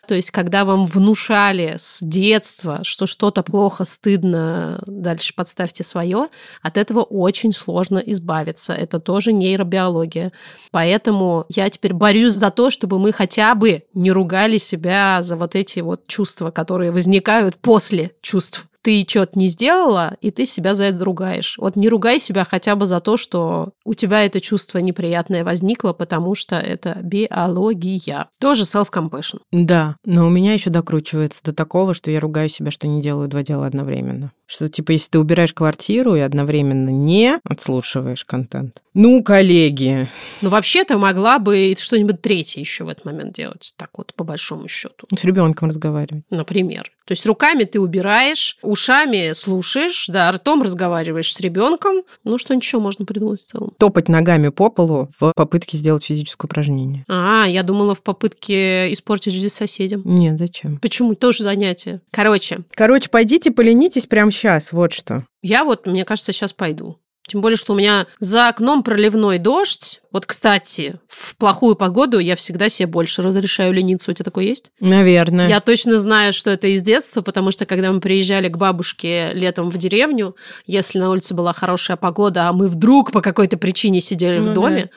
то 0.07 0.15
есть, 0.15 0.31
когда 0.31 0.65
вам 0.65 0.85
внушали 0.85 1.75
с 1.77 1.99
детства, 2.01 2.79
что 2.83 3.05
что-то 3.05 3.43
плохо, 3.43 3.85
стыдно, 3.85 4.81
дальше 4.87 5.33
подставьте 5.35 5.83
свое, 5.83 6.27
от 6.61 6.77
этого 6.77 7.01
очень 7.01 7.53
сложно 7.53 7.99
избавиться. 7.99 8.73
Это 8.73 8.99
тоже 8.99 9.31
нейробиология. 9.31 10.31
Поэтому 10.71 11.45
я 11.49 11.69
теперь 11.69 11.93
борюсь 11.93 12.33
за 12.33 12.49
то, 12.49 12.71
чтобы 12.71 12.99
мы 12.99 13.13
хотя 13.13 13.53
бы 13.53 13.83
не 13.93 14.11
ругали 14.11 14.57
себя 14.57 15.19
за 15.21 15.35
вот 15.35 15.55
эти 15.55 15.79
вот 15.81 16.07
чувства, 16.07 16.49
которые 16.51 16.91
возникают 16.91 17.57
после 17.57 18.11
чувств 18.21 18.67
ты 18.81 19.05
что-то 19.07 19.37
не 19.37 19.47
сделала, 19.47 20.17
и 20.21 20.31
ты 20.31 20.45
себя 20.45 20.75
за 20.75 20.85
это 20.85 21.03
ругаешь. 21.03 21.57
Вот 21.57 21.75
не 21.75 21.89
ругай 21.89 22.19
себя 22.19 22.45
хотя 22.45 22.75
бы 22.75 22.87
за 22.87 22.99
то, 22.99 23.17
что 23.17 23.71
у 23.85 23.93
тебя 23.93 24.25
это 24.25 24.39
чувство 24.39 24.79
неприятное 24.79 25.43
возникло, 25.43 25.93
потому 25.93 26.35
что 26.35 26.55
это 26.57 26.97
биология. 27.03 28.27
Тоже 28.39 28.63
self-compassion. 28.63 29.39
Да, 29.51 29.95
но 30.05 30.27
у 30.27 30.29
меня 30.29 30.53
еще 30.53 30.69
докручивается 30.69 31.43
до 31.43 31.53
такого, 31.53 31.93
что 31.93 32.11
я 32.11 32.19
ругаю 32.19 32.49
себя, 32.49 32.71
что 32.71 32.87
не 32.87 33.01
делаю 33.01 33.27
два 33.27 33.43
дела 33.43 33.67
одновременно. 33.67 34.31
Что, 34.47 34.67
типа, 34.67 34.91
если 34.91 35.11
ты 35.11 35.19
убираешь 35.19 35.53
квартиру 35.53 36.15
и 36.15 36.19
одновременно 36.19 36.89
не 36.89 37.39
отслушиваешь 37.45 38.25
контент. 38.25 38.81
Ну, 38.93 39.23
коллеги. 39.23 40.09
Ну, 40.41 40.49
вообще-то 40.49 40.97
могла 40.97 41.39
бы 41.39 41.73
что-нибудь 41.77 42.21
третье 42.21 42.59
еще 42.59 42.83
в 42.83 42.89
этот 42.89 43.05
момент 43.05 43.33
делать. 43.33 43.73
Так 43.77 43.91
вот, 43.97 44.13
по 44.13 44.25
большому 44.25 44.67
счету. 44.67 45.07
С 45.17 45.23
ребенком 45.23 45.69
разговаривать. 45.69 46.25
Например. 46.29 46.91
То 47.05 47.13
есть 47.13 47.25
руками 47.25 47.63
ты 47.63 47.79
убираешь, 47.79 48.57
ушами 48.71 49.33
слушаешь, 49.33 50.07
да, 50.07 50.31
ртом 50.31 50.63
разговариваешь 50.63 51.33
с 51.33 51.39
ребенком. 51.41 52.03
Ну, 52.23 52.37
что 52.37 52.55
ничего 52.55 52.81
можно 52.81 53.05
придумать 53.05 53.41
в 53.41 53.45
целом. 53.45 53.73
Топать 53.77 54.07
ногами 54.07 54.49
по 54.49 54.69
полу 54.69 55.09
в 55.19 55.33
попытке 55.35 55.77
сделать 55.77 56.03
физическое 56.03 56.47
упражнение. 56.47 57.05
А, 57.07 57.45
я 57.47 57.63
думала 57.63 57.93
в 57.93 58.01
попытке 58.01 58.91
испортить 58.93 59.33
жизнь 59.33 59.49
соседям. 59.49 60.01
Нет, 60.05 60.39
зачем? 60.39 60.77
Почему? 60.77 61.15
Тоже 61.15 61.43
занятие. 61.43 62.01
Короче. 62.11 62.61
Короче, 62.73 63.09
пойдите 63.09 63.51
поленитесь 63.51 64.07
прямо 64.07 64.31
сейчас, 64.31 64.71
вот 64.71 64.93
что. 64.93 65.25
Я 65.43 65.63
вот, 65.65 65.85
мне 65.85 66.05
кажется, 66.05 66.31
сейчас 66.31 66.53
пойду. 66.53 66.97
Тем 67.31 67.39
более, 67.39 67.55
что 67.55 67.71
у 67.71 67.77
меня 67.77 68.07
за 68.19 68.49
окном 68.49 68.83
проливной 68.83 69.37
дождь. 69.37 70.01
Вот, 70.11 70.25
кстати, 70.25 70.99
в 71.07 71.37
плохую 71.37 71.77
погоду 71.77 72.19
я 72.19 72.35
всегда 72.35 72.67
себе 72.67 72.87
больше 72.87 73.21
разрешаю 73.21 73.71
лениться. 73.73 74.11
У 74.11 74.13
тебя 74.13 74.25
такое 74.25 74.43
есть? 74.43 74.73
Наверное. 74.81 75.47
Я 75.47 75.61
точно 75.61 75.97
знаю, 75.97 76.33
что 76.33 76.51
это 76.51 76.67
из 76.67 76.81
детства, 76.81 77.21
потому 77.21 77.51
что 77.51 77.65
когда 77.65 77.93
мы 77.93 78.01
приезжали 78.01 78.49
к 78.49 78.57
бабушке 78.57 79.31
летом 79.31 79.69
в 79.69 79.77
деревню, 79.77 80.35
если 80.67 80.99
на 80.99 81.09
улице 81.09 81.33
была 81.33 81.53
хорошая 81.53 81.95
погода, 81.95 82.49
а 82.49 82.51
мы 82.51 82.67
вдруг 82.67 83.13
по 83.13 83.21
какой-то 83.21 83.55
причине 83.55 84.01
сидели 84.01 84.39
Ну 84.39 84.51
в 84.51 84.53
доме, 84.53 84.89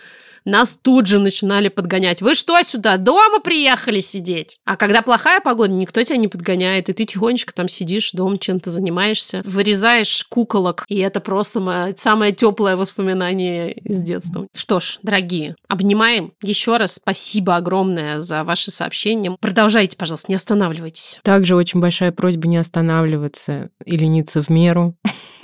нас 0.45 0.79
тут 0.81 1.07
же 1.07 1.19
начинали 1.19 1.69
подгонять. 1.69 2.23
Вы 2.23 2.35
что 2.35 2.61
сюда, 2.63 2.97
дома 2.97 3.41
приехали 3.41 4.01
сидеть? 4.01 4.59
А 4.65 4.77
когда 4.77 5.03
плохая 5.03 5.41
погода, 5.41 5.73
никто 5.73 6.03
тебя 6.03 6.17
не 6.17 6.29
подгоняет, 6.29 6.89
и 6.89 6.93
ты 6.93 7.05
тихонечко 7.05 7.55
там 7.55 7.69
сидишь, 7.69 8.13
дома 8.13 8.39
чем-то 8.39 8.71
занимаешься, 8.71 9.43
вырезаешь 9.45 10.25
куколок, 10.29 10.85
и 10.89 10.99
это 10.99 11.21
просто 11.21 11.61
мое 11.61 11.95
самое 11.97 12.33
теплое 12.33 12.77
воспоминание 12.77 13.73
из 13.73 13.99
детства. 13.99 14.47
Что 14.55 14.81
ж, 14.81 14.99
дорогие, 15.03 15.57
обнимаем. 15.69 16.33
Еще 16.43 16.77
раз 16.77 16.95
спасибо 16.95 17.57
огромное 17.57 18.21
за 18.21 18.45
ваши 18.45 18.71
сообщения. 18.71 19.37
Продолжайте, 19.41 19.97
пожалуйста, 19.97 20.31
не 20.31 20.37
останавливайтесь. 20.37 21.21
Также 21.23 21.57
очень 21.57 21.81
большая 21.81 22.13
просьба 22.13 22.49
не 22.49 22.57
останавливаться 22.57 23.71
и 23.85 23.97
лениться 23.97 24.43
в 24.43 24.51
меру 24.51 24.97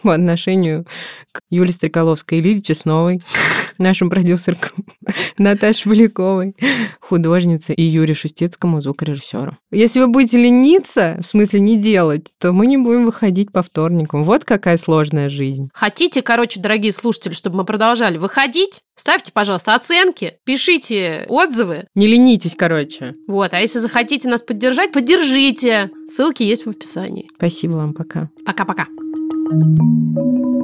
по 0.02 0.14
отношению 0.14 0.86
к 1.32 1.40
Юле 1.50 1.72
Стреколовской 1.72 2.38
и 2.38 2.40
Лиле 2.40 2.62
Чесновой, 2.62 3.20
нашим 3.78 4.10
продюсеркам, 4.10 4.84
Наташе 5.38 5.88
Поляковой, 5.88 6.56
художнице 7.00 7.72
и 7.74 7.82
Юрию 7.82 8.14
Шустецкому, 8.14 8.80
звукорежиссеру. 8.80 9.56
Если 9.70 10.00
вы 10.00 10.08
будете 10.08 10.38
лениться, 10.38 11.16
в 11.20 11.24
смысле 11.24 11.60
не 11.60 11.76
делать, 11.76 12.28
то 12.38 12.52
мы 12.52 12.66
не 12.66 12.76
будем 12.76 13.04
выходить 13.04 13.52
по 13.52 13.62
вторникам. 13.62 14.24
Вот 14.24 14.44
какая 14.44 14.76
сложная 14.76 15.28
жизнь. 15.28 15.70
Хотите, 15.72 16.22
короче, 16.22 16.60
дорогие 16.60 16.92
слушатели, 16.92 17.32
чтобы 17.32 17.58
мы 17.58 17.64
продолжали 17.64 18.18
выходить? 18.18 18.82
Ставьте, 18.94 19.32
пожалуйста, 19.32 19.74
оценки, 19.74 20.34
пишите 20.44 21.24
отзывы. 21.28 21.86
Не 21.94 22.06
ленитесь, 22.06 22.54
короче. 22.54 23.14
Вот, 23.26 23.54
а 23.54 23.60
если 23.60 23.78
захотите 23.78 24.28
нас 24.28 24.42
поддержать, 24.42 24.92
поддержите. 24.92 25.90
Ссылки 26.06 26.42
есть 26.42 26.66
в 26.66 26.70
описании. 26.70 27.30
Спасибо 27.36 27.72
вам, 27.72 27.94
пока. 27.94 28.28
Пока-пока. 28.44 28.86
thank 29.50 29.78
you 29.80 30.59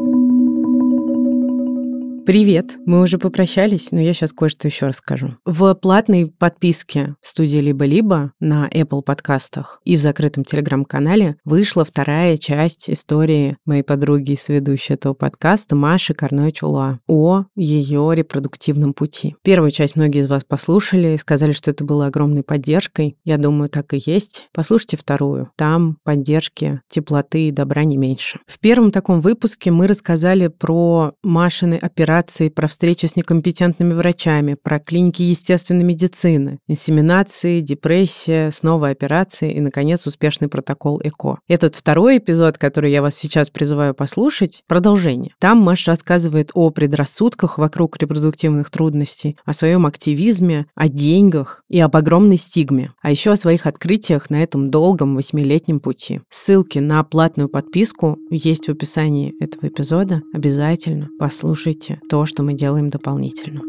Привет! 2.26 2.76
Мы 2.84 3.02
уже 3.02 3.18
попрощались, 3.18 3.92
но 3.92 4.00
я 4.00 4.12
сейчас 4.12 4.32
кое-что 4.32 4.66
еще 4.66 4.88
расскажу. 4.88 5.36
В 5.44 5.72
платной 5.74 6.26
подписке 6.26 7.14
студии 7.22 7.58
«Либо-либо» 7.58 8.32
на 8.40 8.68
Apple 8.68 9.02
подкастах 9.02 9.80
и 9.84 9.94
в 9.96 10.00
закрытом 10.00 10.42
телеграм-канале 10.42 11.36
вышла 11.44 11.84
вторая 11.84 12.36
часть 12.36 12.90
истории 12.90 13.58
моей 13.64 13.84
подруги 13.84 14.32
и 14.32 14.36
сведущей 14.36 14.94
этого 14.94 15.14
подкаста 15.14 15.76
Маши 15.76 16.14
Карной 16.14 16.50
Чула 16.50 16.98
о 17.06 17.44
ее 17.54 18.10
репродуктивном 18.12 18.92
пути. 18.92 19.36
Первую 19.44 19.70
часть 19.70 19.94
многие 19.94 20.22
из 20.22 20.28
вас 20.28 20.42
послушали 20.42 21.14
и 21.14 21.18
сказали, 21.18 21.52
что 21.52 21.70
это 21.70 21.84
было 21.84 22.06
огромной 22.06 22.42
поддержкой. 22.42 23.16
Я 23.24 23.38
думаю, 23.38 23.70
так 23.70 23.94
и 23.94 24.02
есть. 24.04 24.48
Послушайте 24.52 24.96
вторую. 24.96 25.52
Там 25.54 25.98
поддержки, 26.02 26.80
теплоты 26.88 27.46
и 27.46 27.52
добра 27.52 27.84
не 27.84 27.96
меньше. 27.96 28.40
В 28.48 28.58
первом 28.58 28.90
таком 28.90 29.20
выпуске 29.20 29.70
мы 29.70 29.86
рассказали 29.86 30.48
про 30.48 31.12
Машины 31.22 31.78
операции 31.80 32.15
операции, 32.16 32.48
про 32.48 32.66
встречи 32.66 33.06
с 33.06 33.16
некомпетентными 33.16 33.92
врачами, 33.92 34.56
про 34.60 34.78
клиники 34.78 35.22
естественной 35.22 35.84
медицины, 35.84 36.58
инсеминации, 36.66 37.60
депрессия, 37.60 38.50
снова 38.50 38.88
операции 38.88 39.52
и, 39.52 39.60
наконец, 39.60 40.06
успешный 40.06 40.48
протокол 40.48 41.00
ЭКО. 41.02 41.38
Этот 41.48 41.74
второй 41.74 42.18
эпизод, 42.18 42.58
который 42.58 42.90
я 42.90 43.02
вас 43.02 43.14
сейчас 43.14 43.50
призываю 43.50 43.94
послушать, 43.94 44.62
продолжение. 44.66 45.34
Там 45.38 45.58
Маша 45.58 45.90
рассказывает 45.92 46.50
о 46.54 46.70
предрассудках 46.70 47.58
вокруг 47.58 47.98
репродуктивных 47.98 48.70
трудностей, 48.70 49.36
о 49.44 49.52
своем 49.52 49.84
активизме, 49.86 50.66
о 50.74 50.88
деньгах 50.88 51.62
и 51.68 51.78
об 51.80 51.96
огромной 51.96 52.38
стигме, 52.38 52.92
а 53.02 53.10
еще 53.10 53.32
о 53.32 53.36
своих 53.36 53.66
открытиях 53.66 54.30
на 54.30 54.42
этом 54.42 54.70
долгом 54.70 55.16
восьмилетнем 55.16 55.80
пути. 55.80 56.20
Ссылки 56.30 56.78
на 56.78 57.02
платную 57.04 57.48
подписку 57.48 58.18
есть 58.30 58.68
в 58.68 58.70
описании 58.70 59.34
этого 59.42 59.68
эпизода. 59.68 60.22
Обязательно 60.32 61.08
послушайте 61.18 62.00
то, 62.08 62.26
что 62.26 62.42
мы 62.42 62.54
делаем 62.54 62.90
дополнительно. 62.90 63.62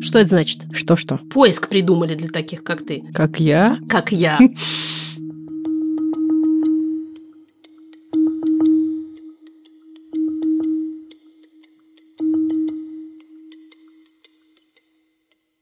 Что 0.00 0.20
это 0.20 0.28
значит? 0.28 0.66
Что-что? 0.72 1.20
Поиск 1.30 1.68
придумали 1.68 2.14
для 2.14 2.28
таких, 2.28 2.64
как 2.64 2.84
ты. 2.84 3.04
Как 3.12 3.38
я? 3.38 3.78
Как 3.88 4.12
я. 4.12 4.38